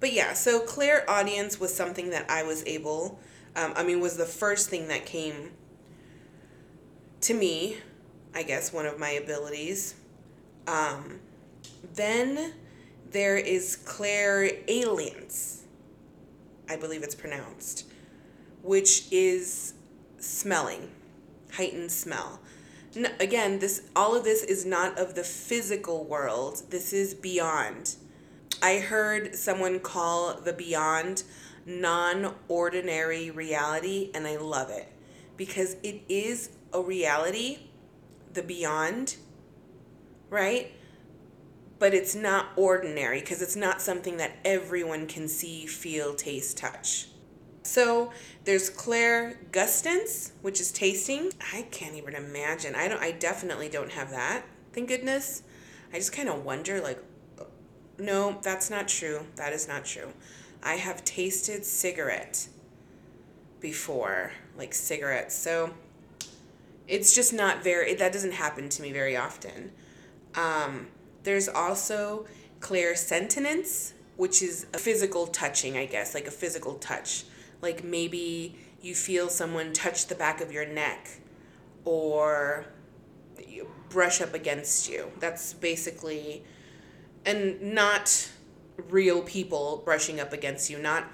but 0.00 0.12
yeah, 0.12 0.32
so 0.32 0.60
clairaudience 0.60 1.58
was 1.58 1.74
something 1.74 2.10
that 2.10 2.30
I 2.30 2.42
was 2.42 2.64
able, 2.66 3.18
um, 3.56 3.72
I 3.76 3.82
mean, 3.82 4.00
was 4.00 4.16
the 4.16 4.24
first 4.24 4.70
thing 4.70 4.88
that 4.88 5.06
came 5.06 5.50
to 7.22 7.34
me, 7.34 7.78
I 8.34 8.42
guess, 8.42 8.72
one 8.72 8.86
of 8.86 8.98
my 8.98 9.10
abilities. 9.10 9.94
Um, 10.66 11.20
then 11.94 12.54
there 13.10 13.36
is 13.36 13.76
clairalience, 13.84 15.62
I 16.68 16.76
believe 16.76 17.02
it's 17.02 17.14
pronounced, 17.14 17.86
which 18.62 19.10
is 19.10 19.74
smelling, 20.18 20.90
heightened 21.52 21.90
smell. 21.90 22.40
No, 22.94 23.08
again, 23.20 23.58
this 23.58 23.82
all 23.94 24.16
of 24.16 24.24
this 24.24 24.42
is 24.42 24.64
not 24.64 24.98
of 24.98 25.14
the 25.14 25.22
physical 25.22 26.04
world. 26.04 26.62
This 26.70 26.92
is 26.92 27.14
beyond. 27.14 27.96
I 28.60 28.78
heard 28.78 29.34
someone 29.34 29.80
call 29.80 30.34
the 30.40 30.52
beyond 30.52 31.22
non-ordinary 31.64 33.30
reality 33.30 34.10
and 34.14 34.26
I 34.26 34.36
love 34.36 34.70
it 34.70 34.90
because 35.36 35.76
it 35.82 36.02
is 36.08 36.50
a 36.72 36.80
reality, 36.80 37.58
the 38.32 38.42
beyond, 38.42 39.16
right? 40.30 40.72
But 41.78 41.94
it's 41.94 42.14
not 42.14 42.48
ordinary 42.56 43.20
because 43.20 43.40
it's 43.40 43.54
not 43.54 43.80
something 43.80 44.16
that 44.16 44.38
everyone 44.44 45.06
can 45.06 45.28
see, 45.28 45.66
feel, 45.66 46.14
taste, 46.14 46.56
touch. 46.58 47.08
So 47.62 48.12
there's 48.44 48.70
Claire 48.70 49.38
Gustance, 49.52 50.32
which 50.42 50.60
is 50.60 50.72
tasting. 50.72 51.30
I 51.52 51.62
can't 51.70 51.94
even 51.94 52.14
imagine. 52.14 52.74
I 52.74 52.88
don't. 52.88 53.00
I 53.00 53.12
definitely 53.12 53.68
don't 53.68 53.92
have 53.92 54.10
that. 54.10 54.42
Thank 54.72 54.88
goodness. 54.88 55.42
I 55.92 55.96
just 55.96 56.12
kind 56.12 56.28
of 56.28 56.44
wonder, 56.44 56.80
like, 56.80 57.02
no, 57.98 58.38
that's 58.42 58.70
not 58.70 58.88
true. 58.88 59.26
That 59.36 59.52
is 59.52 59.68
not 59.68 59.84
true. 59.84 60.12
I 60.62 60.74
have 60.74 61.04
tasted 61.04 61.64
cigarette 61.64 62.48
before, 63.60 64.32
like 64.56 64.74
cigarettes. 64.74 65.34
So 65.34 65.74
it's 66.86 67.14
just 67.14 67.32
not 67.32 67.62
very. 67.62 67.94
That 67.94 68.12
doesn't 68.12 68.32
happen 68.32 68.68
to 68.68 68.82
me 68.82 68.92
very 68.92 69.16
often. 69.16 69.72
Um, 70.34 70.88
there's 71.22 71.48
also 71.48 72.26
clairsentience, 72.60 73.92
which 74.16 74.42
is 74.42 74.66
a 74.74 74.78
physical 74.78 75.26
touching, 75.26 75.76
I 75.76 75.86
guess, 75.86 76.14
like 76.14 76.26
a 76.26 76.30
physical 76.32 76.74
touch 76.74 77.24
like 77.60 77.84
maybe 77.84 78.56
you 78.80 78.94
feel 78.94 79.28
someone 79.28 79.72
touch 79.72 80.06
the 80.06 80.14
back 80.14 80.40
of 80.40 80.52
your 80.52 80.66
neck 80.66 81.08
or 81.84 82.66
brush 83.88 84.20
up 84.20 84.34
against 84.34 84.88
you. 84.88 85.10
That's 85.18 85.54
basically, 85.54 86.44
and 87.24 87.60
not 87.60 88.30
real 88.88 89.22
people 89.22 89.82
brushing 89.84 90.20
up 90.20 90.32
against 90.32 90.70
you, 90.70 90.78
not 90.78 91.04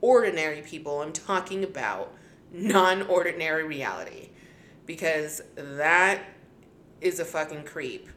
ordinary 0.00 0.62
people. 0.62 1.00
I'm 1.02 1.12
talking 1.12 1.64
about 1.64 2.12
non 2.52 3.02
ordinary 3.02 3.64
reality 3.64 4.30
because 4.86 5.42
that 5.54 6.22
is 7.00 7.20
a 7.20 7.24
fucking 7.24 7.64
creep 7.64 8.08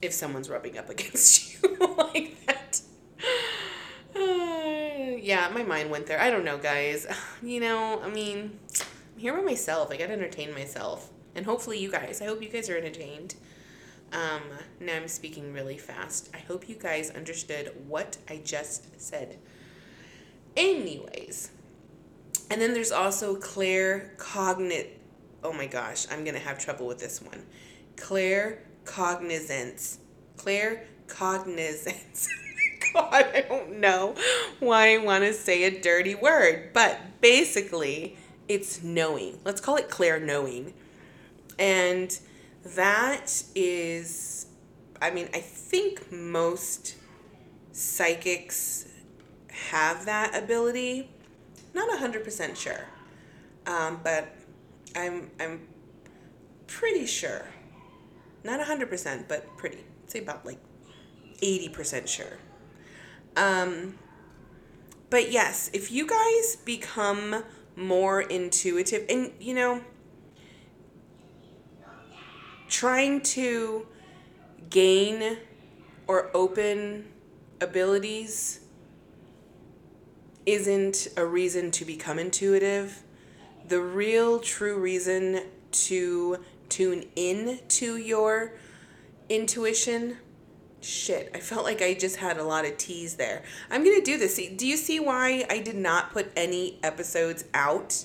if 0.00 0.12
someone's 0.12 0.48
rubbing 0.48 0.78
up 0.78 0.90
against 0.90 1.62
you 1.62 1.76
like 1.98 2.36
that. 2.46 2.80
yeah, 5.22 5.50
my 5.52 5.62
mind 5.62 5.90
went 5.90 6.06
there. 6.06 6.20
I 6.20 6.30
don't 6.30 6.44
know, 6.44 6.58
guys. 6.58 7.06
You 7.42 7.60
know, 7.60 8.00
I 8.02 8.08
mean, 8.08 8.58
I'm 8.80 9.18
here 9.18 9.34
by 9.34 9.42
myself. 9.42 9.90
I 9.90 9.98
gotta 9.98 10.14
entertain 10.14 10.54
myself. 10.54 11.10
And 11.34 11.44
hopefully, 11.44 11.78
you 11.78 11.90
guys. 11.90 12.22
I 12.22 12.24
hope 12.24 12.40
you 12.40 12.48
guys 12.48 12.70
are 12.70 12.76
entertained. 12.78 13.34
Um, 14.14 14.42
now 14.78 14.94
I'm 14.94 15.08
speaking 15.08 15.52
really 15.52 15.76
fast. 15.76 16.30
I 16.32 16.38
hope 16.38 16.68
you 16.68 16.76
guys 16.76 17.10
understood 17.10 17.72
what 17.88 18.16
I 18.28 18.40
just 18.44 19.00
said. 19.00 19.38
Anyways, 20.56 21.50
and 22.48 22.62
then 22.62 22.74
there's 22.74 22.92
also 22.92 23.34
Claire 23.34 24.12
Cognit. 24.16 24.86
Oh 25.42 25.52
my 25.52 25.66
gosh, 25.66 26.06
I'm 26.12 26.24
gonna 26.24 26.38
have 26.38 26.60
trouble 26.60 26.86
with 26.86 27.00
this 27.00 27.20
one. 27.20 27.44
Claire 27.96 28.62
Cognizance. 28.84 29.98
Claire 30.36 30.84
Cognizance. 31.08 32.28
God, 32.94 33.26
I 33.34 33.44
don't 33.48 33.80
know 33.80 34.14
why 34.60 34.94
I 34.94 34.98
want 34.98 35.24
to 35.24 35.32
say 35.32 35.64
a 35.64 35.80
dirty 35.80 36.14
word, 36.14 36.70
but 36.72 37.00
basically, 37.20 38.16
it's 38.46 38.84
knowing. 38.84 39.40
Let's 39.44 39.60
call 39.60 39.76
it 39.76 39.90
Claire 39.90 40.20
knowing. 40.20 40.74
And 41.58 42.16
that 42.64 43.42
is, 43.54 44.46
I 45.00 45.10
mean, 45.10 45.28
I 45.34 45.40
think 45.40 46.10
most 46.10 46.96
psychics 47.72 48.86
have 49.70 50.06
that 50.06 50.36
ability. 50.36 51.10
Not 51.74 51.88
100% 51.90 52.56
sure, 52.56 52.86
um, 53.66 54.00
but 54.02 54.28
I'm, 54.94 55.30
I'm 55.40 55.66
pretty 56.66 57.06
sure. 57.06 57.46
Not 58.44 58.60
100%, 58.60 59.28
but 59.28 59.56
pretty. 59.56 59.78
I'd 59.78 60.10
say 60.10 60.18
about 60.20 60.44
like 60.46 60.58
80% 61.40 62.06
sure. 62.06 62.38
Um, 63.36 63.98
but 65.10 65.30
yes, 65.30 65.70
if 65.72 65.90
you 65.90 66.06
guys 66.06 66.56
become 66.64 67.44
more 67.76 68.22
intuitive, 68.22 69.04
and 69.08 69.32
you 69.40 69.54
know, 69.54 69.80
trying 72.74 73.20
to 73.20 73.86
gain 74.68 75.36
or 76.08 76.28
open 76.34 77.06
abilities 77.60 78.58
isn't 80.44 81.06
a 81.16 81.24
reason 81.24 81.70
to 81.70 81.84
become 81.84 82.18
intuitive. 82.18 83.04
The 83.68 83.80
real 83.80 84.40
true 84.40 84.76
reason 84.76 85.42
to 85.70 86.44
tune 86.68 87.04
in 87.14 87.60
to 87.68 87.96
your 87.96 88.54
intuition 89.28 90.18
Shit, 90.80 91.30
I 91.34 91.40
felt 91.40 91.64
like 91.64 91.80
I 91.80 91.94
just 91.94 92.16
had 92.16 92.36
a 92.36 92.44
lot 92.44 92.66
of 92.66 92.76
teas 92.76 93.14
there. 93.14 93.42
I'm 93.70 93.82
going 93.84 93.98
to 93.98 94.04
do 94.04 94.18
this. 94.18 94.36
Do 94.36 94.66
you 94.66 94.76
see 94.76 95.00
why 95.00 95.46
I 95.48 95.60
did 95.60 95.76
not 95.76 96.12
put 96.12 96.30
any 96.36 96.78
episodes 96.82 97.46
out? 97.54 98.04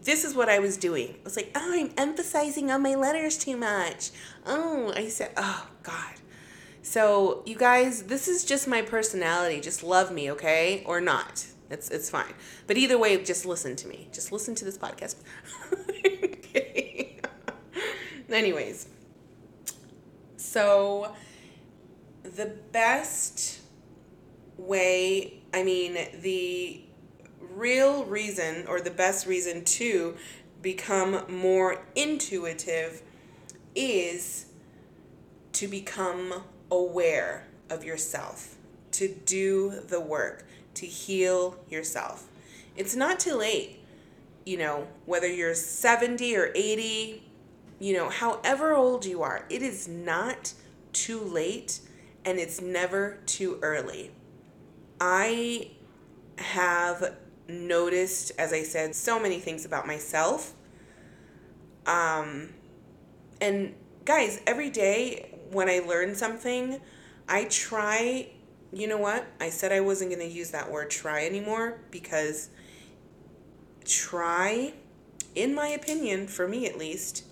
This 0.00 0.24
is 0.24 0.34
what 0.34 0.48
I 0.48 0.58
was 0.58 0.76
doing. 0.76 1.16
I 1.20 1.24
was 1.24 1.36
like, 1.36 1.52
oh, 1.54 1.72
I'm 1.72 1.92
emphasizing 1.96 2.70
on 2.70 2.82
my 2.82 2.94
letters 2.94 3.36
too 3.36 3.56
much. 3.56 4.10
Oh, 4.46 4.92
I 4.96 5.08
said, 5.08 5.32
oh, 5.36 5.68
God. 5.82 6.14
So, 6.82 7.42
you 7.46 7.56
guys, 7.56 8.04
this 8.04 8.26
is 8.26 8.44
just 8.44 8.66
my 8.66 8.82
personality. 8.82 9.60
Just 9.60 9.82
love 9.82 10.10
me, 10.10 10.30
okay? 10.32 10.82
Or 10.86 11.00
not. 11.00 11.46
It's, 11.70 11.88
it's 11.90 12.10
fine. 12.10 12.34
But 12.66 12.76
either 12.76 12.98
way, 12.98 13.22
just 13.22 13.46
listen 13.46 13.76
to 13.76 13.88
me. 13.88 14.08
Just 14.12 14.32
listen 14.32 14.54
to 14.56 14.64
this 14.64 14.76
podcast. 14.76 15.16
okay. 16.06 17.20
Anyways, 18.28 18.88
so 20.36 21.14
the 22.24 22.46
best 22.72 23.60
way, 24.56 25.42
I 25.52 25.62
mean, 25.62 25.94
the 26.20 26.82
real 27.56 28.04
reason 28.04 28.66
or 28.66 28.80
the 28.80 28.90
best 28.90 29.26
reason 29.26 29.64
to 29.64 30.16
become 30.60 31.24
more 31.28 31.82
intuitive 31.94 33.02
is 33.74 34.46
to 35.52 35.68
become 35.68 36.42
aware 36.70 37.46
of 37.68 37.84
yourself, 37.84 38.56
to 38.92 39.08
do 39.08 39.80
the 39.88 40.00
work, 40.00 40.46
to 40.74 40.86
heal 40.86 41.58
yourself. 41.68 42.28
It's 42.76 42.96
not 42.96 43.20
too 43.20 43.34
late. 43.34 43.80
You 44.44 44.58
know, 44.58 44.88
whether 45.06 45.28
you're 45.28 45.54
70 45.54 46.36
or 46.36 46.50
80, 46.54 47.22
you 47.78 47.94
know, 47.94 48.08
however 48.08 48.74
old 48.74 49.04
you 49.04 49.22
are, 49.22 49.44
it 49.50 49.62
is 49.62 49.86
not 49.86 50.52
too 50.92 51.20
late 51.20 51.80
and 52.24 52.38
it's 52.38 52.60
never 52.60 53.18
too 53.26 53.58
early. 53.62 54.12
I 55.00 55.70
have 56.38 57.16
noticed, 57.52 58.32
as 58.38 58.52
I 58.52 58.62
said, 58.62 58.94
so 58.94 59.20
many 59.20 59.38
things 59.38 59.64
about 59.64 59.86
myself. 59.86 60.54
Um, 61.86 62.50
and 63.40 63.74
guys, 64.04 64.40
every 64.46 64.70
day 64.70 65.38
when 65.50 65.68
I 65.68 65.80
learn 65.80 66.14
something, 66.14 66.80
I 67.28 67.44
try, 67.44 68.30
you 68.72 68.86
know 68.86 68.98
what? 68.98 69.26
I 69.40 69.50
said 69.50 69.72
I 69.72 69.80
wasn't 69.80 70.10
going 70.10 70.26
to 70.26 70.34
use 70.34 70.50
that 70.50 70.70
word 70.70 70.90
try 70.90 71.24
anymore 71.26 71.78
because 71.90 72.50
try, 73.84 74.74
in 75.34 75.54
my 75.54 75.68
opinion, 75.68 76.26
for 76.26 76.48
me 76.48 76.66
at 76.66 76.78
least, 76.78 77.24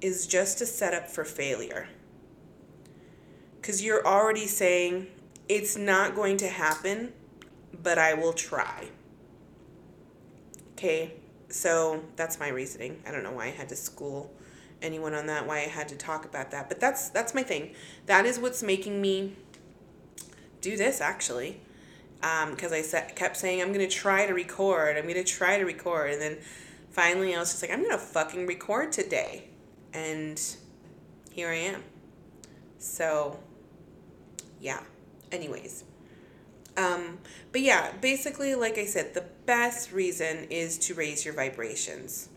is 0.00 0.26
just 0.26 0.60
a 0.60 0.66
setup 0.66 1.08
for 1.08 1.24
failure. 1.24 1.88
Because 3.60 3.82
you're 3.82 4.06
already 4.06 4.46
saying, 4.46 5.08
it's 5.48 5.76
not 5.76 6.14
going 6.14 6.36
to 6.38 6.48
happen, 6.48 7.12
but 7.82 7.98
I 7.98 8.14
will 8.14 8.32
try. 8.32 8.88
Okay, 10.76 11.14
so 11.48 12.04
that's 12.16 12.38
my 12.38 12.48
reasoning. 12.48 13.00
I 13.06 13.10
don't 13.10 13.22
know 13.22 13.32
why 13.32 13.46
I 13.46 13.50
had 13.50 13.70
to 13.70 13.76
school 13.76 14.30
anyone 14.82 15.14
on 15.14 15.24
that, 15.24 15.46
why 15.46 15.60
I 15.60 15.68
had 15.68 15.88
to 15.88 15.96
talk 15.96 16.26
about 16.26 16.50
that, 16.50 16.68
but 16.68 16.80
that's 16.80 17.08
that's 17.08 17.34
my 17.34 17.42
thing. 17.42 17.74
That 18.04 18.26
is 18.26 18.38
what's 18.38 18.62
making 18.62 19.00
me 19.00 19.36
do 20.60 20.76
this 20.76 21.00
actually. 21.00 21.62
Because 22.20 22.72
um, 22.72 22.78
I 22.78 22.82
sa- 22.82 23.08
kept 23.14 23.38
saying 23.38 23.62
I'm 23.62 23.72
gonna 23.72 23.88
try 23.88 24.26
to 24.26 24.34
record. 24.34 24.98
I'm 24.98 25.08
gonna 25.08 25.24
try 25.24 25.56
to 25.56 25.64
record, 25.64 26.10
and 26.10 26.20
then 26.20 26.36
finally 26.90 27.34
I 27.34 27.38
was 27.38 27.52
just 27.52 27.62
like, 27.62 27.72
I'm 27.72 27.82
gonna 27.82 27.96
fucking 27.96 28.46
record 28.46 28.92
today, 28.92 29.48
and 29.94 30.38
here 31.30 31.48
I 31.48 31.56
am. 31.56 31.84
So, 32.78 33.38
yeah. 34.60 34.80
Anyways. 35.32 35.84
Um, 36.76 37.16
but 37.50 37.62
yeah, 37.62 37.92
basically, 38.02 38.54
like 38.54 38.76
I 38.76 38.84
said, 38.84 39.14
the 39.14 39.24
best 39.46 39.92
reason 39.92 40.48
is 40.50 40.78
to 40.78 40.94
raise 40.94 41.24
your 41.24 41.34
vibrations. 41.34 42.28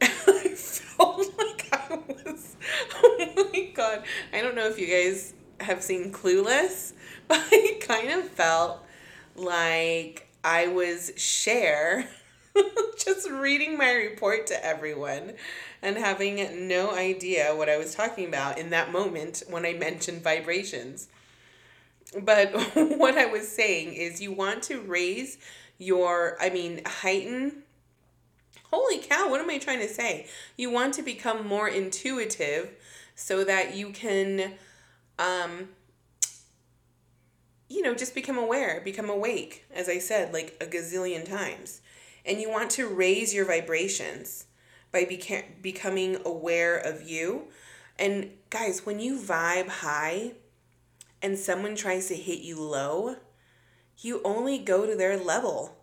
I 0.00 0.54
felt 0.54 1.18
like 1.36 1.68
I 1.72 1.98
was, 2.24 2.56
oh 2.94 3.50
my 3.52 3.70
god. 3.74 4.04
I 4.32 4.40
don't 4.40 4.54
know 4.54 4.68
if 4.68 4.78
you 4.78 4.86
guys 4.86 5.34
have 5.60 5.82
seen 5.82 6.12
Clueless, 6.12 6.92
but 7.28 7.40
I 7.50 7.78
kind 7.80 8.10
of 8.10 8.28
felt 8.28 8.84
like 9.34 10.28
I 10.44 10.68
was 10.68 11.12
Cher, 11.16 12.08
just 13.04 13.28
reading 13.28 13.76
my 13.76 13.92
report 13.92 14.46
to 14.48 14.64
everyone 14.64 15.34
and 15.82 15.96
having 15.96 16.68
no 16.68 16.94
idea 16.94 17.54
what 17.54 17.68
I 17.68 17.76
was 17.76 17.94
talking 17.94 18.26
about 18.26 18.58
in 18.58 18.70
that 18.70 18.92
moment 18.92 19.42
when 19.48 19.66
I 19.66 19.74
mentioned 19.74 20.22
vibrations. 20.22 21.08
But 22.22 22.52
what 22.74 23.18
I 23.18 23.26
was 23.26 23.48
saying 23.48 23.94
is 23.94 24.20
you 24.20 24.32
want 24.32 24.62
to 24.64 24.80
raise 24.80 25.38
your, 25.78 26.36
I 26.40 26.50
mean, 26.50 26.82
heighten. 26.84 27.62
Holy 28.70 28.98
cow, 28.98 29.30
what 29.30 29.40
am 29.40 29.48
I 29.48 29.58
trying 29.58 29.80
to 29.80 29.88
say? 29.88 30.26
You 30.56 30.70
want 30.70 30.94
to 30.94 31.02
become 31.02 31.46
more 31.46 31.68
intuitive 31.68 32.70
so 33.14 33.44
that 33.44 33.74
you 33.74 33.90
can, 33.90 34.54
um, 35.18 35.70
you 37.68 37.82
know, 37.82 37.94
just 37.94 38.14
become 38.14 38.36
aware, 38.36 38.80
become 38.84 39.08
awake, 39.08 39.64
as 39.74 39.88
I 39.88 39.98
said, 39.98 40.32
like 40.32 40.56
a 40.60 40.66
gazillion 40.66 41.26
times. 41.26 41.80
And 42.26 42.40
you 42.40 42.50
want 42.50 42.70
to 42.72 42.86
raise 42.86 43.32
your 43.32 43.46
vibrations 43.46 44.46
by 44.92 45.04
beca- 45.04 45.62
becoming 45.62 46.18
aware 46.24 46.76
of 46.76 47.08
you. 47.08 47.48
And 47.98 48.32
guys, 48.50 48.84
when 48.84 49.00
you 49.00 49.18
vibe 49.18 49.68
high, 49.68 50.32
and 51.22 51.38
someone 51.38 51.74
tries 51.74 52.08
to 52.08 52.14
hit 52.14 52.40
you 52.40 52.60
low, 52.60 53.16
you 54.00 54.20
only 54.24 54.58
go 54.58 54.86
to 54.86 54.96
their 54.96 55.16
level. 55.16 55.74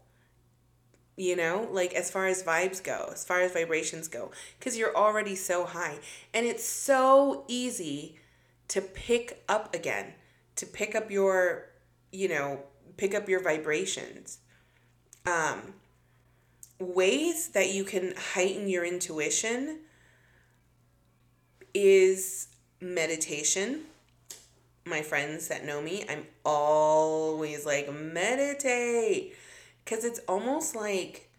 You 1.17 1.37
know, 1.37 1.69
like 1.71 1.93
as 1.93 2.11
far 2.11 2.27
as 2.27 2.43
vibes 2.43 2.83
go, 2.83 3.09
as 3.13 3.23
far 3.23 3.39
as 3.39 3.53
vibrations 3.53 4.09
go, 4.09 4.31
because 4.59 4.77
you're 4.77 4.95
already 4.95 5.35
so 5.35 5.65
high. 5.65 5.99
And 6.33 6.45
it's 6.45 6.65
so 6.65 7.45
easy 7.47 8.17
to 8.67 8.81
pick 8.81 9.41
up 9.47 9.73
again, 9.73 10.13
to 10.57 10.65
pick 10.65 10.93
up 10.93 11.09
your, 11.09 11.69
you 12.11 12.27
know, 12.27 12.63
pick 12.97 13.15
up 13.15 13.29
your 13.29 13.41
vibrations. 13.41 14.39
Um, 15.25 15.75
ways 16.79 17.49
that 17.49 17.73
you 17.73 17.85
can 17.85 18.13
heighten 18.33 18.67
your 18.67 18.83
intuition 18.83 19.79
is 21.73 22.49
meditation 22.81 23.83
my 24.85 25.01
friends 25.01 25.47
that 25.47 25.65
know 25.65 25.81
me, 25.81 26.05
I'm 26.07 26.25
always 26.45 27.65
like, 27.65 27.91
meditate. 27.91 29.35
Because 29.83 30.05
it's 30.05 30.19
almost 30.27 30.75
like 30.75 31.29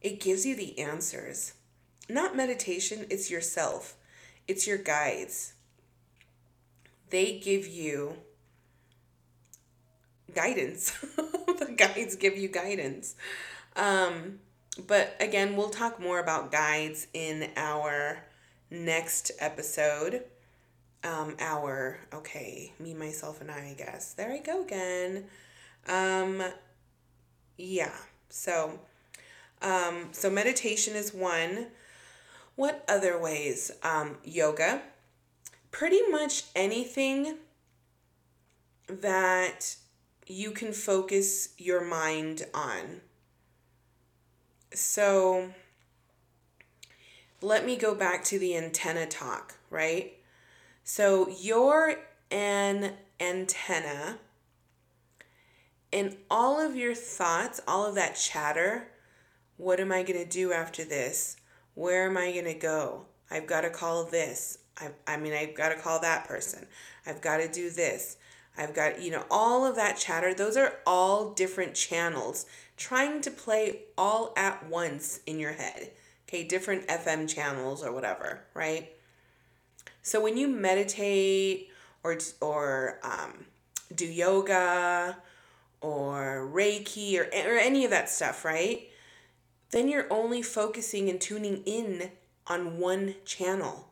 it 0.00 0.20
gives 0.20 0.44
you 0.44 0.54
the 0.54 0.78
answers. 0.78 1.54
Not 2.08 2.36
meditation, 2.36 3.06
it's 3.10 3.30
yourself, 3.30 3.96
it's 4.46 4.66
your 4.66 4.78
guides. 4.78 5.54
They 7.08 7.38
give 7.38 7.66
you 7.66 8.16
guidance. 10.34 10.90
the 11.16 11.74
guides 11.76 12.16
give 12.16 12.36
you 12.36 12.48
guidance. 12.48 13.16
Um, 13.76 14.40
but 14.86 15.16
again, 15.20 15.56
we'll 15.56 15.70
talk 15.70 16.00
more 16.00 16.20
about 16.20 16.52
guides 16.52 17.06
in 17.12 17.50
our 17.56 18.24
next 18.70 19.32
episode 19.40 20.22
um, 21.02 21.36
our 21.40 21.98
okay, 22.12 22.72
me, 22.78 22.94
myself, 22.94 23.40
and 23.40 23.50
I, 23.50 23.70
I 23.70 23.74
guess. 23.76 24.12
There 24.12 24.32
I 24.32 24.38
go 24.38 24.62
again. 24.62 25.24
Um, 25.88 26.42
yeah. 27.56 27.94
So, 28.28 28.78
um, 29.62 30.08
so 30.12 30.30
meditation 30.30 30.94
is 30.94 31.14
one. 31.14 31.68
What 32.56 32.84
other 32.88 33.18
ways? 33.18 33.70
Um, 33.82 34.18
yoga. 34.24 34.82
Pretty 35.70 36.02
much 36.10 36.44
anything 36.54 37.36
that 38.88 39.76
you 40.26 40.50
can 40.50 40.72
focus 40.72 41.50
your 41.58 41.84
mind 41.84 42.46
on. 42.52 43.00
So, 44.74 45.52
let 47.40 47.64
me 47.64 47.76
go 47.76 47.94
back 47.94 48.24
to 48.24 48.38
the 48.38 48.56
antenna 48.56 49.06
talk, 49.06 49.56
right? 49.70 50.19
So 50.92 51.28
you're 51.38 52.00
an 52.32 52.94
antenna, 53.20 54.18
and 55.92 56.16
all 56.28 56.58
of 56.58 56.74
your 56.74 56.96
thoughts, 56.96 57.60
all 57.68 57.86
of 57.86 57.94
that 57.94 58.16
chatter, 58.16 58.88
what 59.56 59.78
am 59.78 59.92
I 59.92 60.02
going 60.02 60.18
to 60.18 60.28
do 60.28 60.52
after 60.52 60.82
this? 60.82 61.36
Where 61.74 62.06
am 62.06 62.16
I 62.16 62.32
going 62.32 62.46
to 62.46 62.54
go? 62.54 63.04
I've 63.30 63.46
got 63.46 63.60
to 63.60 63.70
call 63.70 64.02
this. 64.02 64.58
I, 64.78 64.88
I 65.06 65.16
mean, 65.16 65.32
I've 65.32 65.54
got 65.54 65.68
to 65.68 65.76
call 65.76 66.00
that 66.00 66.26
person. 66.26 66.66
I've 67.06 67.20
got 67.20 67.36
to 67.36 67.46
do 67.46 67.70
this. 67.70 68.16
I've 68.58 68.74
got, 68.74 69.00
you 69.00 69.12
know, 69.12 69.24
all 69.30 69.64
of 69.64 69.76
that 69.76 69.96
chatter. 69.96 70.34
Those 70.34 70.56
are 70.56 70.78
all 70.88 71.34
different 71.34 71.76
channels 71.76 72.46
trying 72.76 73.20
to 73.20 73.30
play 73.30 73.82
all 73.96 74.32
at 74.36 74.68
once 74.68 75.20
in 75.24 75.38
your 75.38 75.52
head. 75.52 75.92
Okay, 76.28 76.42
different 76.42 76.88
FM 76.88 77.32
channels 77.32 77.84
or 77.84 77.92
whatever, 77.92 78.42
right? 78.54 78.90
So 80.02 80.20
when 80.20 80.36
you 80.36 80.48
meditate 80.48 81.70
or 82.02 82.18
or 82.40 82.98
um, 83.02 83.46
do 83.94 84.06
yoga 84.06 85.16
or 85.80 86.48
Reiki 86.52 87.18
or 87.18 87.24
or 87.24 87.58
any 87.58 87.84
of 87.84 87.90
that 87.90 88.08
stuff, 88.08 88.44
right? 88.44 88.88
Then 89.70 89.88
you're 89.88 90.12
only 90.12 90.42
focusing 90.42 91.08
and 91.08 91.20
tuning 91.20 91.62
in 91.64 92.10
on 92.46 92.78
one 92.78 93.14
channel. 93.24 93.88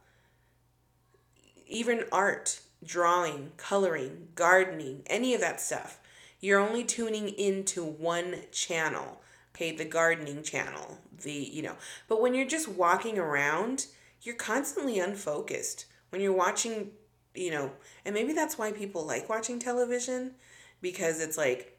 Even 1.68 2.04
art, 2.10 2.60
drawing, 2.84 3.52
coloring, 3.56 4.28
gardening, 4.34 5.02
any 5.06 5.34
of 5.34 5.40
that 5.40 5.60
stuff. 5.60 6.00
You're 6.40 6.60
only 6.60 6.84
tuning 6.84 7.28
into 7.28 7.84
one 7.84 8.36
channel. 8.50 9.20
Okay, 9.54 9.74
the 9.74 9.84
gardening 9.84 10.42
channel, 10.42 10.98
the, 11.22 11.32
you 11.32 11.62
know. 11.62 11.74
But 12.08 12.20
when 12.20 12.34
you're 12.34 12.46
just 12.46 12.68
walking 12.68 13.18
around, 13.18 13.86
you're 14.22 14.36
constantly 14.36 14.98
unfocused 14.98 15.86
when 16.10 16.20
you're 16.20 16.32
watching, 16.32 16.90
you 17.34 17.50
know, 17.50 17.72
and 18.04 18.14
maybe 18.14 18.32
that's 18.32 18.58
why 18.58 18.72
people 18.72 19.04
like 19.04 19.28
watching 19.28 19.58
television 19.58 20.32
because 20.80 21.20
it's 21.20 21.36
like 21.36 21.78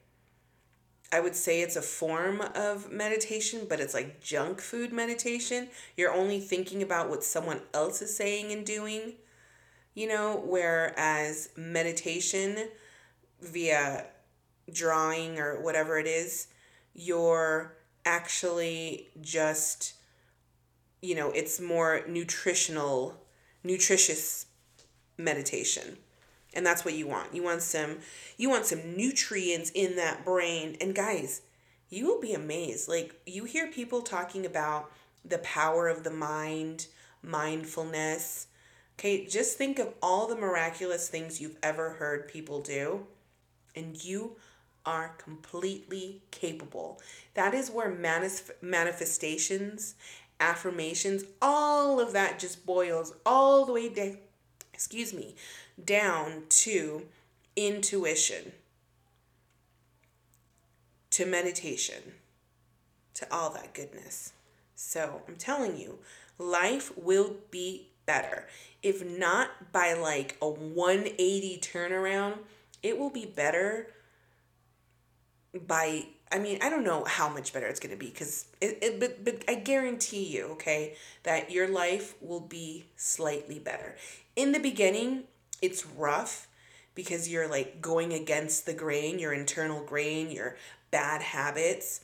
I 1.11 1.19
would 1.19 1.35
say 1.35 1.61
it's 1.61 1.75
a 1.75 1.81
form 1.81 2.41
of 2.53 2.91
meditation, 2.91 3.65
but 3.67 3.79
it's 3.79 3.95
like 3.95 4.21
junk 4.21 4.61
food 4.61 4.93
meditation. 4.93 5.69
You're 5.97 6.13
only 6.13 6.39
thinking 6.39 6.83
about 6.83 7.09
what 7.09 7.23
someone 7.23 7.61
else 7.73 8.01
is 8.01 8.15
saying 8.15 8.51
and 8.51 8.63
doing, 8.63 9.13
you 9.95 10.07
know, 10.07 10.43
whereas 10.45 11.49
meditation 11.57 12.69
via 13.41 14.05
drawing 14.71 15.39
or 15.39 15.59
whatever 15.61 15.97
it 15.97 16.05
is, 16.05 16.47
you're 16.93 17.75
actually 18.05 19.07
just, 19.19 19.93
you 21.01 21.15
know, 21.15 21.31
it's 21.31 21.59
more 21.59 22.01
nutritional 22.07 23.19
nutritious 23.63 24.45
meditation. 25.17 25.97
And 26.53 26.65
that's 26.65 26.83
what 26.83 26.95
you 26.95 27.07
want. 27.07 27.33
You 27.33 27.43
want 27.43 27.61
some 27.61 27.97
you 28.37 28.49
want 28.49 28.65
some 28.65 28.95
nutrients 28.95 29.71
in 29.75 29.95
that 29.97 30.25
brain. 30.25 30.77
And 30.81 30.95
guys, 30.95 31.41
you 31.89 32.07
will 32.07 32.21
be 32.21 32.33
amazed. 32.33 32.87
Like, 32.87 33.15
you 33.25 33.45
hear 33.45 33.67
people 33.67 34.01
talking 34.01 34.45
about 34.45 34.91
the 35.25 35.39
power 35.39 35.87
of 35.87 36.03
the 36.03 36.11
mind, 36.11 36.87
mindfulness. 37.21 38.47
Okay, 38.97 39.25
just 39.25 39.57
think 39.57 39.79
of 39.79 39.93
all 40.01 40.27
the 40.27 40.35
miraculous 40.35 41.07
things 41.07 41.39
you've 41.39 41.57
ever 41.63 41.91
heard 41.91 42.27
people 42.27 42.61
do, 42.61 43.07
and 43.75 44.03
you 44.03 44.35
are 44.85 45.15
completely 45.17 46.21
capable. 46.31 47.01
That 47.33 47.53
is 47.53 47.71
where 47.71 47.89
manis- 47.89 48.51
manifestations, 48.61 49.95
affirmations, 50.39 51.23
all 51.41 51.99
of 51.99 52.13
that 52.13 52.39
just 52.39 52.65
boils 52.65 53.13
all 53.25 53.65
the 53.65 53.73
way 53.73 53.89
down, 53.89 54.17
excuse 54.73 55.13
me, 55.13 55.35
down 55.83 56.43
to 56.49 57.05
intuition, 57.55 58.53
to 61.11 61.25
meditation, 61.25 62.13
to 63.13 63.27
all 63.31 63.49
that 63.51 63.73
goodness. 63.73 64.33
So 64.75 65.21
I'm 65.27 65.35
telling 65.35 65.77
you, 65.77 65.99
life 66.37 66.91
will 66.97 67.35
be 67.51 67.89
better. 68.05 68.47
If 68.81 69.05
not 69.05 69.71
by 69.71 69.93
like 69.93 70.37
a 70.41 70.49
180 70.49 71.59
turnaround, 71.61 72.37
it 72.81 72.97
will 72.97 73.09
be 73.09 73.25
better 73.25 73.87
by 75.67 76.05
I 76.31 76.37
mean, 76.37 76.59
I 76.61 76.69
don't 76.69 76.83
know 76.83 77.03
how 77.05 77.27
much 77.27 77.53
better 77.53 77.65
it's 77.65 77.79
going 77.79 77.91
to 77.91 77.97
be 77.97 78.11
cuz 78.11 78.45
it, 78.61 78.77
it 78.81 78.99
but, 78.99 79.25
but 79.25 79.43
I 79.47 79.55
guarantee 79.55 80.25
you, 80.25 80.45
okay, 80.51 80.95
that 81.23 81.51
your 81.51 81.67
life 81.67 82.13
will 82.21 82.39
be 82.39 82.85
slightly 82.95 83.57
better. 83.57 83.95
In 84.35 84.51
the 84.51 84.59
beginning, 84.59 85.23
it's 85.61 85.85
rough 85.85 86.47
because 86.93 87.27
you're 87.29 87.47
like 87.47 87.81
going 87.81 88.13
against 88.13 88.65
the 88.65 88.73
grain, 88.73 89.17
your 89.19 89.33
internal 89.33 89.83
grain, 89.83 90.29
your 90.29 90.55
bad 90.91 91.21
habits. 91.21 92.01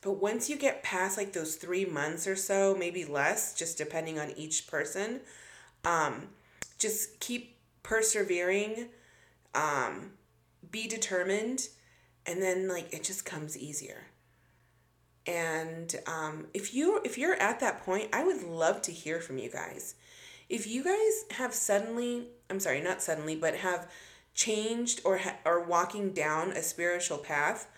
But 0.00 0.12
once 0.12 0.48
you 0.48 0.56
get 0.56 0.82
past 0.82 1.18
like 1.18 1.32
those 1.32 1.56
3 1.56 1.84
months 1.86 2.26
or 2.26 2.36
so, 2.36 2.74
maybe 2.78 3.04
less, 3.04 3.54
just 3.54 3.76
depending 3.76 4.18
on 4.18 4.30
each 4.36 4.66
person, 4.66 5.20
um 5.84 6.28
just 6.78 7.20
keep 7.20 7.56
persevering, 7.82 8.88
um 9.54 10.12
be 10.70 10.86
determined 10.86 11.68
and 12.28 12.42
then 12.42 12.68
like 12.68 12.92
it 12.92 13.02
just 13.02 13.24
comes 13.24 13.56
easier. 13.58 14.04
And 15.26 15.94
um, 16.06 16.46
if 16.54 16.74
you 16.74 17.00
if 17.04 17.18
you're 17.18 17.34
at 17.34 17.60
that 17.60 17.82
point 17.84 18.10
i 18.12 18.24
would 18.24 18.42
love 18.42 18.80
to 18.82 18.92
hear 18.92 19.20
from 19.20 19.38
you 19.38 19.50
guys. 19.50 19.94
If 20.48 20.66
you 20.66 20.84
guys 20.84 21.38
have 21.38 21.52
suddenly 21.52 22.28
i'm 22.50 22.60
sorry 22.60 22.80
not 22.80 23.02
suddenly 23.02 23.34
but 23.34 23.56
have 23.56 23.90
changed 24.34 25.00
or 25.04 25.18
ha- 25.18 25.36
are 25.44 25.60
walking 25.60 26.12
down 26.12 26.52
a 26.52 26.62
spiritual 26.62 27.18
path 27.18 27.68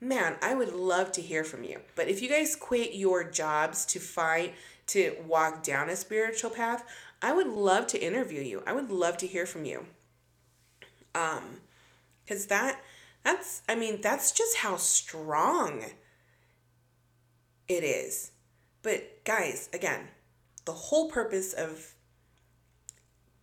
man 0.00 0.36
i 0.42 0.54
would 0.54 0.72
love 0.74 1.12
to 1.12 1.22
hear 1.22 1.44
from 1.44 1.64
you. 1.64 1.80
But 1.94 2.08
if 2.08 2.20
you 2.20 2.28
guys 2.28 2.56
quit 2.56 2.94
your 2.94 3.24
jobs 3.24 3.86
to 3.86 4.00
fight 4.00 4.54
to 4.88 5.16
walk 5.26 5.62
down 5.62 5.88
a 5.88 5.96
spiritual 5.96 6.50
path 6.50 6.84
i 7.22 7.32
would 7.32 7.48
love 7.48 7.86
to 7.88 8.04
interview 8.04 8.42
you. 8.42 8.62
I 8.66 8.72
would 8.72 8.90
love 8.90 9.16
to 9.18 9.26
hear 9.26 9.46
from 9.46 9.64
you. 9.64 9.86
Um 11.14 11.60
because 12.24 12.46
that 12.46 12.80
that's, 13.24 13.62
I 13.68 13.74
mean, 13.74 14.00
that's 14.00 14.32
just 14.32 14.58
how 14.58 14.76
strong 14.76 15.84
it 17.68 17.84
is. 17.84 18.32
But 18.82 19.24
guys, 19.24 19.68
again, 19.72 20.08
the 20.64 20.72
whole 20.72 21.10
purpose 21.10 21.52
of 21.52 21.94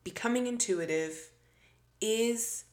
becoming 0.04 0.48
intuitive 0.48 1.32
is 2.02 2.66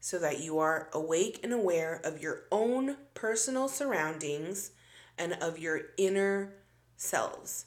so 0.00 0.18
that 0.18 0.40
you 0.40 0.58
are 0.58 0.88
awake 0.92 1.40
and 1.42 1.52
aware 1.52 2.00
of 2.04 2.22
your 2.22 2.42
own 2.50 2.96
personal 3.14 3.68
surroundings 3.68 4.72
and 5.18 5.34
of 5.34 5.58
your 5.58 5.80
inner 5.98 6.54
selves. 6.96 7.66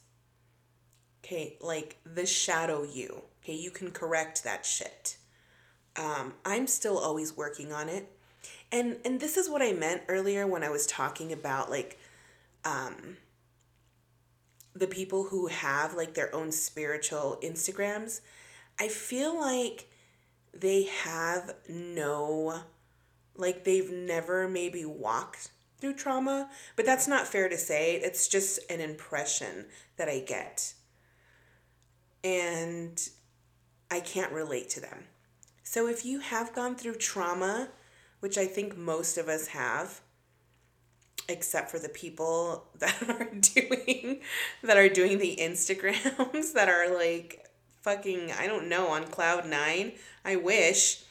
Okay, 1.24 1.58
like 1.62 1.98
the 2.04 2.26
shadow 2.26 2.84
you. 2.84 3.24
Okay, 3.44 3.56
you 3.56 3.72
can 3.72 3.92
correct 3.92 4.44
that 4.44 4.66
shit. 4.66 5.18
Um, 5.96 6.34
I'm 6.44 6.68
still 6.68 6.98
always 6.98 7.38
working 7.38 7.72
on 7.72 7.88
it 7.88 8.12
and 8.72 8.98
and 9.06 9.20
this 9.20 9.38
is 9.38 9.50
what 9.50 9.62
I 9.62 9.74
meant 9.74 10.04
earlier 10.08 10.48
when 10.48 10.64
I 10.64 10.70
was 10.70 10.86
talking 10.86 11.32
about 11.32 11.70
like 11.70 12.00
um 12.66 13.18
the 14.76 14.88
people 14.88 15.26
who 15.26 15.48
have 15.48 15.94
like 15.94 16.14
their 16.14 16.34
own 16.36 16.52
spiritual 16.52 17.40
Instagrams. 17.44 18.22
I 18.80 18.88
feel 18.88 19.40
like 19.40 19.88
they 20.54 20.84
have 20.84 21.56
no 21.70 22.62
like 23.36 23.64
they've 23.64 23.92
never 23.92 24.48
maybe 24.48 24.86
walked 24.86 25.52
through 25.80 25.96
trauma, 25.96 26.50
but 26.76 26.86
that's 26.86 27.08
not 27.08 27.28
fair 27.28 27.50
to 27.50 27.58
say. 27.58 27.96
It's 27.96 28.28
just 28.28 28.60
an 28.72 28.80
impression 28.80 29.66
that 29.98 30.08
I 30.08 30.20
get. 30.20 30.74
And 32.24 33.02
I 33.92 34.00
can't 34.00 34.32
relate 34.32 34.70
to 34.72 34.80
them. 34.80 35.06
So 35.64 35.88
if 35.88 36.06
you 36.06 36.20
have 36.20 36.56
gone 36.56 36.76
through 36.76 36.96
trauma, 36.96 37.70
which 38.24 38.38
I 38.38 38.46
think 38.46 38.78
most 38.78 39.18
of 39.18 39.28
us 39.28 39.48
have, 39.48 40.00
except 41.28 41.70
for 41.70 41.78
the 41.78 41.90
people 41.90 42.64
that 42.80 43.04
are 43.10 43.28
doing 43.34 44.22
that 44.64 44.78
are 44.78 44.88
doing 44.88 45.18
the 45.18 45.36
Instagrams 45.42 46.54
that 46.54 46.70
are 46.70 46.96
like 46.98 47.46
fucking 47.82 48.32
I 48.32 48.48
don't 48.48 48.70
know 48.70 48.88
on 48.88 49.08
cloud 49.08 49.46
9. 49.46 49.92
I 50.24 50.38
wish 50.38 51.04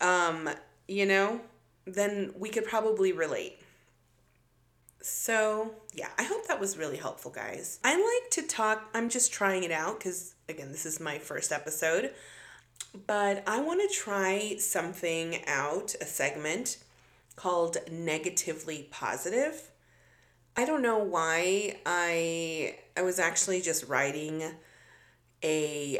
um 0.00 0.50
you 0.88 1.06
know, 1.06 1.42
then 1.84 2.32
we 2.36 2.48
could 2.48 2.64
probably 2.64 3.12
relate. 3.12 3.60
So, 5.00 5.74
yeah, 5.94 6.08
I 6.18 6.24
hope 6.24 6.48
that 6.48 6.58
was 6.58 6.76
really 6.76 6.96
helpful, 6.96 7.30
guys. 7.30 7.78
I 7.84 7.94
like 7.94 8.30
to 8.32 8.42
talk, 8.42 8.90
I'm 8.94 9.08
just 9.08 9.32
trying 9.32 9.62
it 9.62 9.70
out 9.70 9.98
because, 9.98 10.34
again, 10.48 10.72
this 10.72 10.84
is 10.84 10.98
my 10.98 11.18
first 11.18 11.52
episode 11.52 12.12
but 13.06 13.42
I 13.46 13.60
want 13.60 13.80
to 13.80 13.94
try 13.94 14.56
something 14.58 15.44
out, 15.46 15.94
a 16.00 16.04
segment 16.04 16.78
called 17.36 17.76
Negatively 17.90 18.88
Positive. 18.90 19.70
I 20.56 20.64
don't 20.64 20.82
know 20.82 20.98
why 20.98 21.78
I 21.86 22.78
I 22.96 23.02
was 23.02 23.20
actually 23.20 23.60
just 23.60 23.88
writing 23.88 24.42
a 25.44 25.98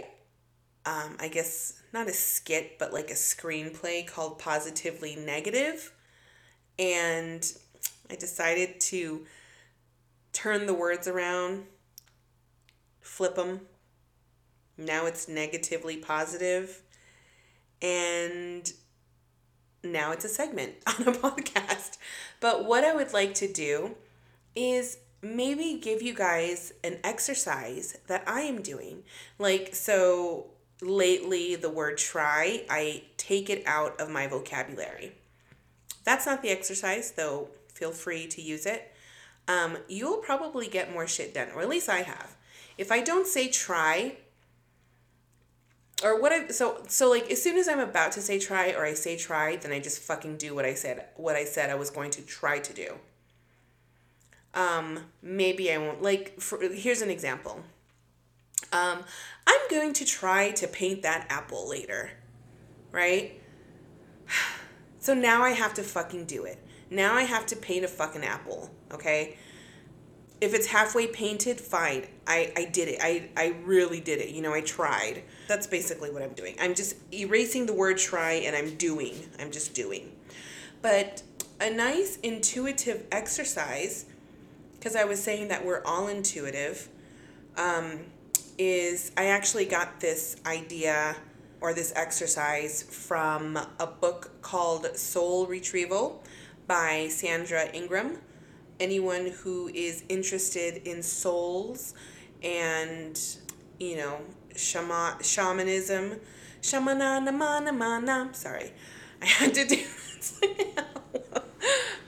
um, 0.84 1.16
I 1.20 1.28
guess 1.28 1.80
not 1.92 2.08
a 2.08 2.12
skit 2.12 2.78
but 2.78 2.92
like 2.92 3.10
a 3.10 3.14
screenplay 3.14 4.04
called 4.04 4.40
Positively 4.40 5.14
Negative 5.14 5.92
and 6.78 7.52
I 8.10 8.16
decided 8.16 8.80
to 8.80 9.26
turn 10.32 10.66
the 10.66 10.74
words 10.74 11.06
around 11.06 11.66
flip 13.00 13.36
them 13.36 13.60
now 14.78 15.06
it's 15.06 15.28
negatively 15.28 15.96
positive, 15.96 16.82
and 17.82 18.72
now 19.82 20.12
it's 20.12 20.24
a 20.24 20.28
segment 20.28 20.74
on 20.86 21.08
a 21.08 21.12
podcast. 21.12 21.98
But 22.40 22.64
what 22.64 22.84
I 22.84 22.94
would 22.94 23.12
like 23.12 23.34
to 23.34 23.52
do 23.52 23.96
is 24.54 24.98
maybe 25.20 25.78
give 25.82 26.00
you 26.00 26.14
guys 26.14 26.72
an 26.84 26.98
exercise 27.02 27.96
that 28.06 28.22
I 28.26 28.42
am 28.42 28.62
doing. 28.62 29.02
Like, 29.38 29.74
so 29.74 30.46
lately, 30.80 31.56
the 31.56 31.70
word 31.70 31.98
try, 31.98 32.64
I 32.70 33.02
take 33.16 33.50
it 33.50 33.62
out 33.66 34.00
of 34.00 34.10
my 34.10 34.26
vocabulary. 34.26 35.12
That's 36.04 36.26
not 36.26 36.42
the 36.42 36.50
exercise, 36.50 37.12
though, 37.12 37.48
feel 37.72 37.90
free 37.90 38.26
to 38.28 38.40
use 38.40 38.64
it. 38.64 38.92
Um, 39.48 39.78
you'll 39.88 40.18
probably 40.18 40.68
get 40.68 40.92
more 40.92 41.06
shit 41.06 41.34
done, 41.34 41.48
or 41.54 41.62
at 41.62 41.68
least 41.68 41.88
I 41.88 42.02
have. 42.02 42.36
If 42.76 42.92
I 42.92 43.00
don't 43.00 43.26
say 43.26 43.48
try, 43.48 44.16
or 46.04 46.20
what 46.20 46.32
I 46.32 46.48
so 46.48 46.82
so 46.88 47.10
like 47.10 47.30
as 47.30 47.42
soon 47.42 47.56
as 47.56 47.68
I'm 47.68 47.80
about 47.80 48.12
to 48.12 48.22
say 48.22 48.38
try 48.38 48.72
or 48.72 48.84
I 48.84 48.94
say 48.94 49.16
try, 49.16 49.56
then 49.56 49.72
I 49.72 49.80
just 49.80 50.00
fucking 50.00 50.36
do 50.36 50.54
what 50.54 50.64
I 50.64 50.74
said 50.74 51.06
what 51.16 51.36
I 51.36 51.44
said 51.44 51.70
I 51.70 51.74
was 51.74 51.90
going 51.90 52.10
to 52.12 52.22
try 52.22 52.58
to 52.58 52.72
do. 52.72 52.94
Um, 54.54 55.00
maybe 55.22 55.72
I 55.72 55.78
won't 55.78 56.02
like 56.02 56.40
for, 56.40 56.60
here's 56.60 57.02
an 57.02 57.10
example. 57.10 57.62
Um, 58.72 59.04
I'm 59.46 59.60
going 59.70 59.92
to 59.94 60.04
try 60.04 60.50
to 60.52 60.66
paint 60.66 61.02
that 61.02 61.26
apple 61.30 61.68
later. 61.68 62.10
Right? 62.92 63.40
So 65.00 65.14
now 65.14 65.42
I 65.42 65.50
have 65.50 65.74
to 65.74 65.84
fucking 65.84 66.24
do 66.24 66.44
it. 66.44 66.58
Now 66.90 67.14
I 67.14 67.22
have 67.22 67.46
to 67.46 67.56
paint 67.56 67.84
a 67.84 67.88
fucking 67.88 68.24
apple, 68.24 68.68
okay? 68.92 69.38
If 70.40 70.54
it's 70.54 70.66
halfway 70.66 71.08
painted, 71.08 71.60
fine. 71.60 72.06
I, 72.26 72.52
I 72.56 72.64
did 72.66 72.88
it. 72.88 72.98
I, 73.02 73.28
I 73.36 73.56
really 73.64 74.00
did 74.00 74.20
it. 74.20 74.30
You 74.30 74.40
know, 74.40 74.54
I 74.54 74.60
tried. 74.60 75.24
That's 75.48 75.66
basically 75.66 76.10
what 76.10 76.22
I'm 76.22 76.32
doing. 76.32 76.54
I'm 76.60 76.74
just 76.74 76.94
erasing 77.12 77.66
the 77.66 77.72
word 77.72 77.98
try 77.98 78.32
and 78.34 78.54
I'm 78.54 78.76
doing. 78.76 79.14
I'm 79.40 79.50
just 79.50 79.74
doing. 79.74 80.12
But 80.80 81.22
a 81.60 81.70
nice 81.70 82.18
intuitive 82.18 83.04
exercise, 83.10 84.06
because 84.74 84.94
I 84.94 85.04
was 85.04 85.20
saying 85.20 85.48
that 85.48 85.64
we're 85.64 85.82
all 85.84 86.06
intuitive, 86.06 86.88
um, 87.56 87.98
is 88.58 89.10
I 89.16 89.26
actually 89.26 89.64
got 89.64 90.00
this 90.00 90.36
idea 90.46 91.16
or 91.60 91.74
this 91.74 91.92
exercise 91.96 92.84
from 92.84 93.56
a 93.56 93.86
book 93.86 94.30
called 94.42 94.96
Soul 94.96 95.46
Retrieval 95.46 96.22
by 96.68 97.08
Sandra 97.08 97.66
Ingerman 97.72 98.18
anyone 98.80 99.26
who 99.42 99.68
is 99.68 100.04
interested 100.08 100.88
in 100.88 101.02
souls 101.02 101.94
and, 102.42 103.20
you 103.78 103.96
know, 103.96 104.20
shama, 104.56 105.18
shamanism. 105.22 106.20
Shamananamanamana. 106.62 108.34
Sorry. 108.34 108.72
I 109.22 109.26
had 109.26 109.54
to 109.54 109.64
do 109.64 109.84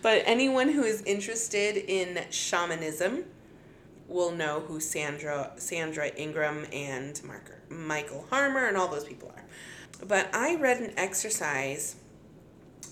But 0.03 0.23
anyone 0.25 0.71
who 0.71 0.83
is 0.83 1.03
interested 1.03 1.77
in 1.77 2.25
shamanism 2.31 3.25
will 4.09 4.33
know 4.33 4.61
who 4.61 4.81
Sandra 4.81 5.53
Sandra 5.57 6.11
Ingerman 6.11 6.75
and 6.75 7.23
Mark, 7.23 7.53
Michael 7.69 8.27
Harner 8.31 8.67
and 8.67 8.77
all 8.77 8.89
those 8.89 9.05
people 9.05 9.29
are. 9.29 9.45
But 10.07 10.35
I 10.35 10.57
read 10.57 10.79
an 10.79 10.95
exercise 10.97 11.97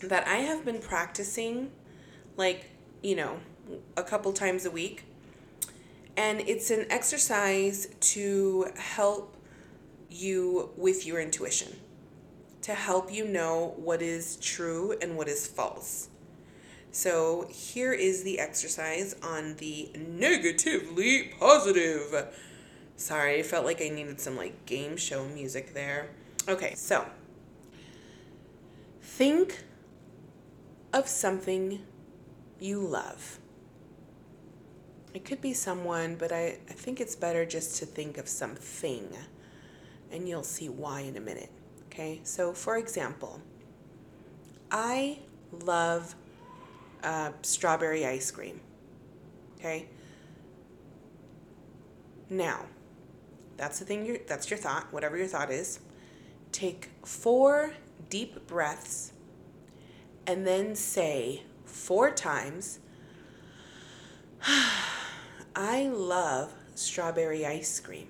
that 0.03 0.29
I 0.29 0.37
have 0.37 0.65
been 0.65 0.81
practicing 0.81 1.71
like, 2.37 2.67
you 3.03 3.17
know, 3.17 3.41
a 3.97 4.03
couple 4.03 4.33
times 4.33 4.65
a 4.65 4.71
week. 4.71 5.05
And 6.17 6.41
it's 6.41 6.71
an 6.71 6.87
exercise 6.91 7.89
to 8.01 8.69
help 8.77 9.37
you 10.11 10.71
with 10.77 11.07
your 11.07 11.21
intuition, 11.21 11.77
to 12.63 12.75
help 12.75 13.13
you 13.13 13.27
know 13.27 13.75
what 13.77 14.03
is 14.03 14.37
true 14.37 14.97
and 15.01 15.17
what 15.17 15.29
is 15.29 15.47
false. 15.47 16.09
So 16.91 17.47
here 17.51 17.93
is 17.93 18.25
the 18.25 18.41
exercise 18.41 19.15
on 19.23 19.57
the 19.57 19.91
negatively 19.97 21.35
positive. 21.39 22.35
Sorry, 22.97 23.39
I 23.39 23.43
felt 23.43 23.65
like 23.65 23.81
I 23.81 23.89
needed 23.89 24.21
some 24.21 24.37
like 24.37 24.67
game 24.67 24.97
show 24.97 25.25
music 25.27 25.75
there. 25.75 26.09
Okay, 26.49 26.75
so 26.75 27.07
think 29.03 29.65
of 30.93 31.07
something 31.07 31.81
you 32.59 32.81
love. 32.81 33.39
It 35.15 35.25
could 35.25 35.41
be 35.41 35.55
someone, 35.55 36.17
but 36.17 36.33
I, 36.33 36.59
I 36.69 36.73
think 36.73 37.01
it's 37.01 37.17
better 37.17 37.47
just 37.47 37.77
to 37.77 37.87
think 37.87 38.19
of 38.19 38.29
something, 38.29 39.09
and 40.13 40.29
you'll 40.29 40.43
see 40.43 40.69
why 40.69 41.01
in 41.01 41.17
a 41.17 41.21
minute. 41.21 41.51
Okay, 41.87 42.21
so 42.25 42.53
for 42.53 42.77
example, 42.77 43.41
I 44.71 45.21
love 45.65 46.15
uh, 47.03 47.33
strawberry 47.43 48.07
ice 48.07 48.31
cream. 48.31 48.61
Okay, 49.59 49.89
now 52.29 52.67
that's 53.57 53.79
the 53.79 53.87
thing. 53.87 54.05
You're, 54.05 54.19
that's 54.27 54.51
your 54.51 54.59
thought. 54.59 54.93
Whatever 54.93 55.17
your 55.17 55.27
thought 55.27 55.51
is, 55.51 55.81
take 56.53 56.91
four 57.05 57.73
deep 58.11 58.47
breaths, 58.47 59.13
and 60.27 60.47
then 60.47 60.77
say 60.77 61.45
four 61.65 62.11
times. 62.11 62.79
I 65.61 65.89
love 65.89 66.55
strawberry 66.77 67.45
ice 67.45 67.81
cream. 67.81 68.07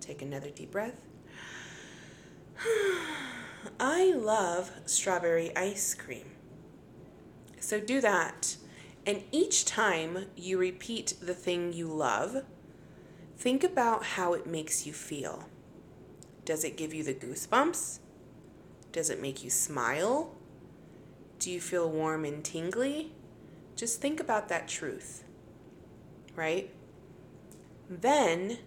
Take 0.00 0.22
another 0.22 0.48
deep 0.48 0.70
breath. 0.70 0.98
I 3.78 4.14
love 4.14 4.70
strawberry 4.86 5.54
ice 5.54 5.92
cream. 5.92 6.24
So 7.58 7.78
do 7.78 8.00
that. 8.00 8.56
And 9.04 9.24
each 9.30 9.66
time 9.66 10.24
you 10.36 10.56
repeat 10.56 11.12
the 11.20 11.34
thing 11.34 11.74
you 11.74 11.88
love, 11.88 12.42
think 13.36 13.62
about 13.62 14.04
how 14.04 14.32
it 14.32 14.46
makes 14.46 14.86
you 14.86 14.94
feel. 14.94 15.50
Does 16.46 16.64
it 16.64 16.78
give 16.78 16.94
you 16.94 17.04
the 17.04 17.12
goosebumps? 17.12 17.98
Does 18.90 19.10
it 19.10 19.20
make 19.20 19.44
you 19.44 19.50
smile? 19.50 20.34
Do 21.38 21.50
you 21.50 21.60
feel 21.60 21.90
warm 21.90 22.24
and 22.24 22.42
tingly? 22.42 23.12
Just 23.80 24.02
think 24.02 24.20
about 24.20 24.50
that 24.50 24.68
truth, 24.68 25.24
right? 26.36 26.68
Then 27.88 28.58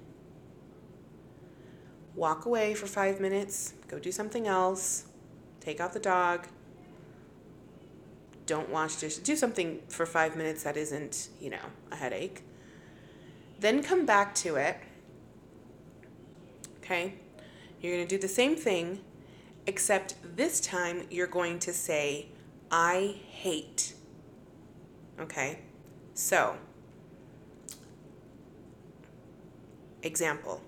walk 2.15 2.47
away 2.47 2.73
for 2.73 2.87
five 2.87 3.19
minutes, 3.19 3.75
go 3.87 3.99
do 3.99 4.11
something 4.11 4.47
else, 4.47 5.05
take 5.59 5.79
out 5.79 5.93
the 5.93 5.99
dog, 5.99 6.47
don't 8.47 8.69
wash 8.69 8.95
dishes, 8.95 9.19
do 9.19 9.35
something 9.35 9.83
for 9.87 10.07
five 10.07 10.35
minutes 10.35 10.63
that 10.63 10.77
isn't, 10.77 11.29
you 11.39 11.51
know, 11.51 11.65
a 11.91 11.95
headache. 11.95 12.41
Then 13.59 13.83
come 13.83 14.07
back 14.07 14.33
to 14.33 14.55
it. 14.55 14.77
Okay? 16.79 17.19
You're 17.79 17.97
going 17.97 18.07
to 18.07 18.15
do 18.15 18.19
the 18.19 18.27
same 18.27 18.55
thing, 18.55 19.01
except 19.67 20.15
this 20.35 20.59
time 20.59 21.05
you're 21.11 21.27
going 21.27 21.59
to 21.59 21.71
say, 21.71 22.29
I 22.71 23.17
hate. 23.29 23.92
Okay? 25.19 25.59
So, 26.13 26.57
example. 30.01 30.61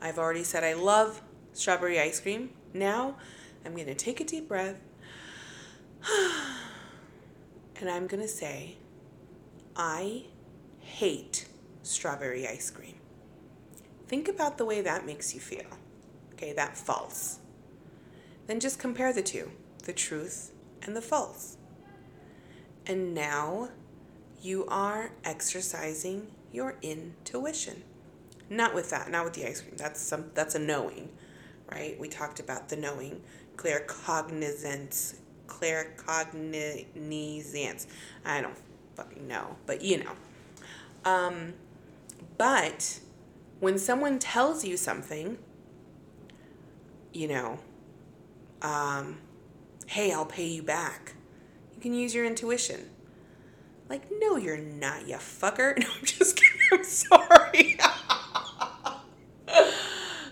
I've 0.00 0.18
already 0.18 0.44
said 0.44 0.64
I 0.64 0.74
love 0.74 1.22
strawberry 1.52 2.00
ice 2.00 2.20
cream. 2.20 2.50
Now, 2.72 3.16
I'm 3.64 3.74
going 3.74 3.86
to 3.86 3.94
take 3.94 4.20
a 4.20 4.24
deep 4.24 4.48
breath 4.48 4.76
and 7.80 7.88
I'm 7.88 8.06
going 8.06 8.22
to 8.22 8.28
say, 8.28 8.76
I 9.76 10.24
hate 10.80 11.48
strawberry 11.82 12.46
ice 12.46 12.70
cream. 12.70 12.96
Think 14.06 14.28
about 14.28 14.58
the 14.58 14.64
way 14.64 14.80
that 14.82 15.06
makes 15.06 15.34
you 15.34 15.40
feel. 15.40 15.66
Okay, 16.34 16.52
that 16.52 16.76
false. 16.76 17.38
Then 18.46 18.60
just 18.60 18.78
compare 18.78 19.12
the 19.12 19.22
two 19.22 19.50
the 19.84 19.92
truth 19.92 20.50
and 20.82 20.96
the 20.96 21.02
false. 21.02 21.58
And 22.86 23.14
now 23.14 23.70
you 24.42 24.66
are 24.66 25.12
exercising 25.24 26.26
your 26.52 26.76
intuition. 26.82 27.82
Not 28.50 28.74
with 28.74 28.90
that, 28.90 29.10
not 29.10 29.24
with 29.24 29.32
the 29.34 29.46
ice 29.46 29.62
cream. 29.62 29.76
That's 29.76 30.00
some 30.00 30.26
that's 30.34 30.54
a 30.54 30.58
knowing, 30.58 31.08
right? 31.72 31.98
We 31.98 32.08
talked 32.08 32.40
about 32.40 32.68
the 32.68 32.76
knowing, 32.76 33.22
claircognizance, 33.56 35.14
claircognizance. 35.46 37.86
I 38.24 38.42
don't 38.42 38.58
fucking 38.96 39.26
know, 39.26 39.56
but 39.66 39.82
you 39.82 40.04
know. 40.04 40.12
Um, 41.04 41.54
but 42.36 43.00
when 43.60 43.78
someone 43.78 44.18
tells 44.18 44.64
you 44.64 44.76
something, 44.76 45.38
you 47.12 47.28
know, 47.28 47.58
um, 48.62 49.18
hey, 49.86 50.12
I'll 50.12 50.26
pay 50.26 50.46
you 50.46 50.62
back. 50.62 51.13
Can 51.84 51.92
use 51.92 52.14
your 52.14 52.24
intuition. 52.24 52.80
Like, 53.90 54.04
no, 54.10 54.38
you're 54.38 54.56
not, 54.56 55.06
you 55.06 55.16
fucker. 55.16 55.78
No, 55.78 55.86
I'm 55.86 56.04
just 56.06 56.34
kidding. 56.34 56.58
I'm 56.72 56.82
sorry. 56.82 57.76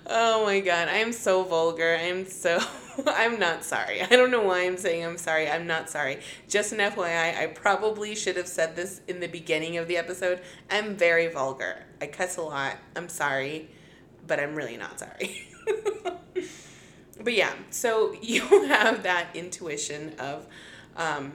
oh 0.07 0.47
my 0.47 0.61
god, 0.61 0.89
I'm 0.89 1.13
so 1.13 1.43
vulgar. 1.45 1.95
I'm 2.01 2.27
so. 2.27 2.59
I'm 3.07 3.39
not 3.39 3.65
sorry. 3.65 4.01
I 4.01 4.07
don't 4.07 4.31
know 4.31 4.41
why 4.41 4.61
I'm 4.65 4.79
saying 4.79 5.05
I'm 5.05 5.19
sorry. 5.19 5.47
I'm 5.47 5.67
not 5.67 5.91
sorry. 5.91 6.21
Just 6.49 6.73
an 6.73 6.79
FYI, 6.79 7.37
I 7.37 7.49
probably 7.49 8.15
should 8.15 8.39
have 8.39 8.49
said 8.49 8.75
this 8.75 9.03
in 9.07 9.21
the 9.21 9.29
beginning 9.29 9.77
of 9.77 9.89
the 9.89 9.99
episode. 9.99 10.41
I'm 10.71 10.97
very 10.97 11.29
vulgar. 11.29 11.85
I 12.01 12.07
cuss 12.07 12.39
a 12.39 12.43
lot. 12.43 12.79
I'm 12.97 13.11
sorry, 13.11 13.69
but 14.27 14.41
I'm 14.41 14.55
really 14.55 14.79
not 14.79 14.99
sorry. 14.99 15.49
but 17.23 17.35
yeah, 17.35 17.53
so 17.69 18.15
you 18.23 18.41
have 18.69 19.03
that 19.03 19.27
intuition 19.35 20.15
of, 20.19 20.47
um, 20.97 21.35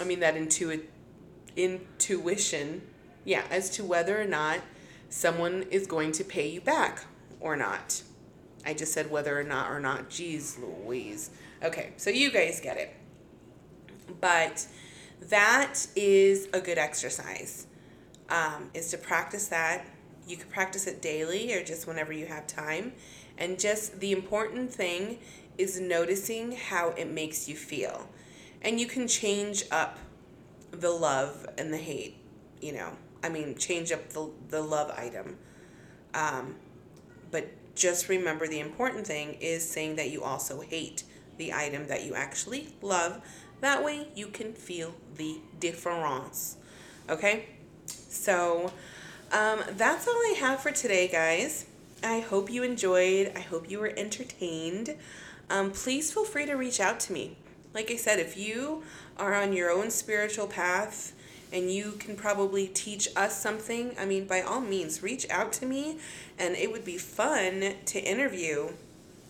I 0.00 0.04
mean, 0.04 0.20
that 0.20 0.34
intuit 0.34 0.84
intuition, 1.56 2.82
yeah, 3.24 3.42
as 3.50 3.70
to 3.70 3.84
whether 3.84 4.20
or 4.20 4.24
not 4.26 4.60
someone 5.08 5.64
is 5.70 5.86
going 5.86 6.12
to 6.12 6.24
pay 6.24 6.48
you 6.48 6.60
back 6.60 7.04
or 7.40 7.56
not. 7.56 8.02
I 8.64 8.74
just 8.74 8.92
said 8.92 9.10
whether 9.10 9.38
or 9.38 9.44
not 9.44 9.70
or 9.70 9.80
not. 9.80 10.10
Jeez 10.10 10.58
Louise. 10.58 11.30
Okay, 11.62 11.92
so 11.96 12.10
you 12.10 12.30
guys 12.30 12.60
get 12.60 12.76
it. 12.76 12.94
But 14.20 14.66
that 15.28 15.86
is 15.96 16.48
a 16.52 16.60
good 16.60 16.78
exercise. 16.78 17.66
Um, 18.28 18.70
is 18.74 18.90
to 18.90 18.98
practice 18.98 19.48
that. 19.48 19.86
You 20.26 20.36
can 20.36 20.48
practice 20.48 20.86
it 20.86 21.02
daily 21.02 21.52
or 21.52 21.64
just 21.64 21.86
whenever 21.86 22.12
you 22.12 22.26
have 22.26 22.46
time. 22.46 22.92
And 23.36 23.58
just 23.58 24.00
the 24.00 24.12
important 24.12 24.72
thing 24.72 25.18
is 25.58 25.80
noticing 25.80 26.52
how 26.52 26.90
it 26.90 27.10
makes 27.10 27.48
you 27.48 27.56
feel. 27.56 28.08
And 28.62 28.80
you 28.80 28.86
can 28.86 29.08
change 29.08 29.64
up 29.70 29.98
the 30.70 30.90
love 30.90 31.46
and 31.56 31.72
the 31.72 31.78
hate, 31.78 32.16
you 32.60 32.72
know. 32.72 32.90
I 33.22 33.28
mean, 33.28 33.56
change 33.56 33.92
up 33.92 34.10
the, 34.10 34.30
the 34.48 34.60
love 34.60 34.90
item. 34.90 35.36
Um, 36.14 36.56
but 37.30 37.48
just 37.74 38.08
remember 38.08 38.46
the 38.46 38.60
important 38.60 39.06
thing 39.06 39.36
is 39.40 39.68
saying 39.68 39.96
that 39.96 40.10
you 40.10 40.22
also 40.22 40.60
hate 40.60 41.04
the 41.36 41.52
item 41.52 41.86
that 41.86 42.04
you 42.04 42.14
actually 42.14 42.68
love. 42.82 43.20
That 43.60 43.84
way 43.84 44.08
you 44.14 44.28
can 44.28 44.52
feel 44.52 44.94
the 45.16 45.38
difference. 45.58 46.56
Okay? 47.08 47.46
So 47.86 48.72
um, 49.32 49.60
that's 49.76 50.06
all 50.06 50.14
I 50.14 50.34
have 50.38 50.60
for 50.60 50.70
today, 50.70 51.08
guys. 51.08 51.66
I 52.02 52.20
hope 52.20 52.50
you 52.50 52.62
enjoyed. 52.62 53.32
I 53.36 53.40
hope 53.40 53.70
you 53.70 53.78
were 53.78 53.92
entertained. 53.96 54.96
Um, 55.48 55.70
please 55.72 56.12
feel 56.12 56.24
free 56.24 56.46
to 56.46 56.54
reach 56.54 56.80
out 56.80 57.00
to 57.00 57.12
me. 57.12 57.36
Like 57.74 57.90
I 57.90 57.96
said, 57.96 58.18
if 58.18 58.36
you 58.36 58.82
are 59.16 59.34
on 59.34 59.52
your 59.52 59.70
own 59.70 59.90
spiritual 59.90 60.46
path 60.46 61.12
and 61.52 61.70
you 61.70 61.92
can 61.92 62.16
probably 62.16 62.66
teach 62.66 63.08
us 63.16 63.40
something, 63.40 63.94
I 63.98 64.04
mean, 64.04 64.26
by 64.26 64.40
all 64.40 64.60
means, 64.60 65.02
reach 65.02 65.28
out 65.30 65.52
to 65.54 65.66
me 65.66 65.98
and 66.38 66.54
it 66.56 66.70
would 66.72 66.84
be 66.84 66.98
fun 66.98 67.74
to 67.86 68.00
interview 68.00 68.70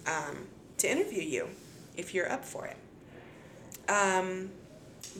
um, 0.06 0.46
to 0.78 0.90
interview 0.90 1.22
you 1.22 1.48
if 1.96 2.14
you're 2.14 2.30
up 2.30 2.44
for 2.44 2.66
it. 2.66 2.76
Um, 3.90 4.50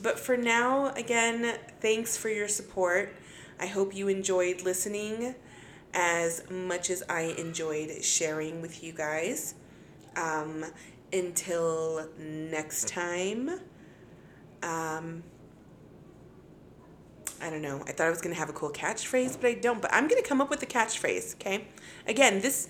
but 0.01 0.19
for 0.19 0.37
now, 0.37 0.87
again, 0.93 1.57
thanks 1.81 2.17
for 2.17 2.29
your 2.29 2.47
support. 2.47 3.13
I 3.59 3.67
hope 3.67 3.95
you 3.95 4.07
enjoyed 4.07 4.63
listening 4.63 5.35
as 5.93 6.49
much 6.49 6.89
as 6.89 7.03
I 7.09 7.35
enjoyed 7.37 8.03
sharing 8.03 8.61
with 8.61 8.83
you 8.83 8.93
guys. 8.93 9.55
Um, 10.15 10.65
until 11.13 12.07
next 12.17 12.87
time, 12.87 13.49
um, 14.63 15.23
I 17.41 17.49
don't 17.49 17.61
know. 17.61 17.83
I 17.87 17.91
thought 17.91 18.07
I 18.07 18.09
was 18.09 18.21
to 18.33 18.39
have 18.39 18.49
a 18.49 18.53
cool 18.53 18.69
catchphrase, 18.69 19.37
but 19.39 19.49
I 19.49 19.53
don't. 19.55 19.81
But 19.81 19.93
I'm 19.93 20.07
to 20.21 20.27
come 20.27 20.41
up 20.41 20.49
with 20.49 20.61
a 20.61 20.67
catchphrase, 20.67 21.35
okay? 21.35 21.67
Again, 22.07 22.41
this 22.41 22.69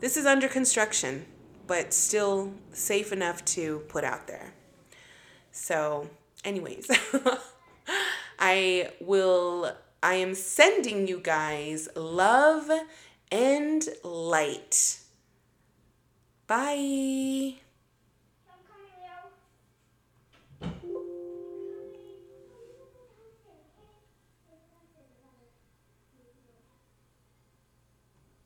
this 0.00 0.16
is 0.16 0.24
under 0.24 0.48
construction, 0.48 1.26
but 1.66 1.92
still 1.92 2.54
safe 2.72 3.12
enough 3.12 3.44
to 3.46 3.80
put 3.88 4.04
out 4.04 4.26
there. 4.26 4.54
So, 5.52 6.08
anyways, 6.44 6.90
I 8.38 8.90
will 9.00 9.72
I 10.02 10.14
am 10.14 10.34
sending 10.34 11.08
you 11.08 11.20
guys 11.20 11.88
love 11.94 12.70
and 13.30 13.88
light. 14.02 15.00
Bye. 16.46 17.56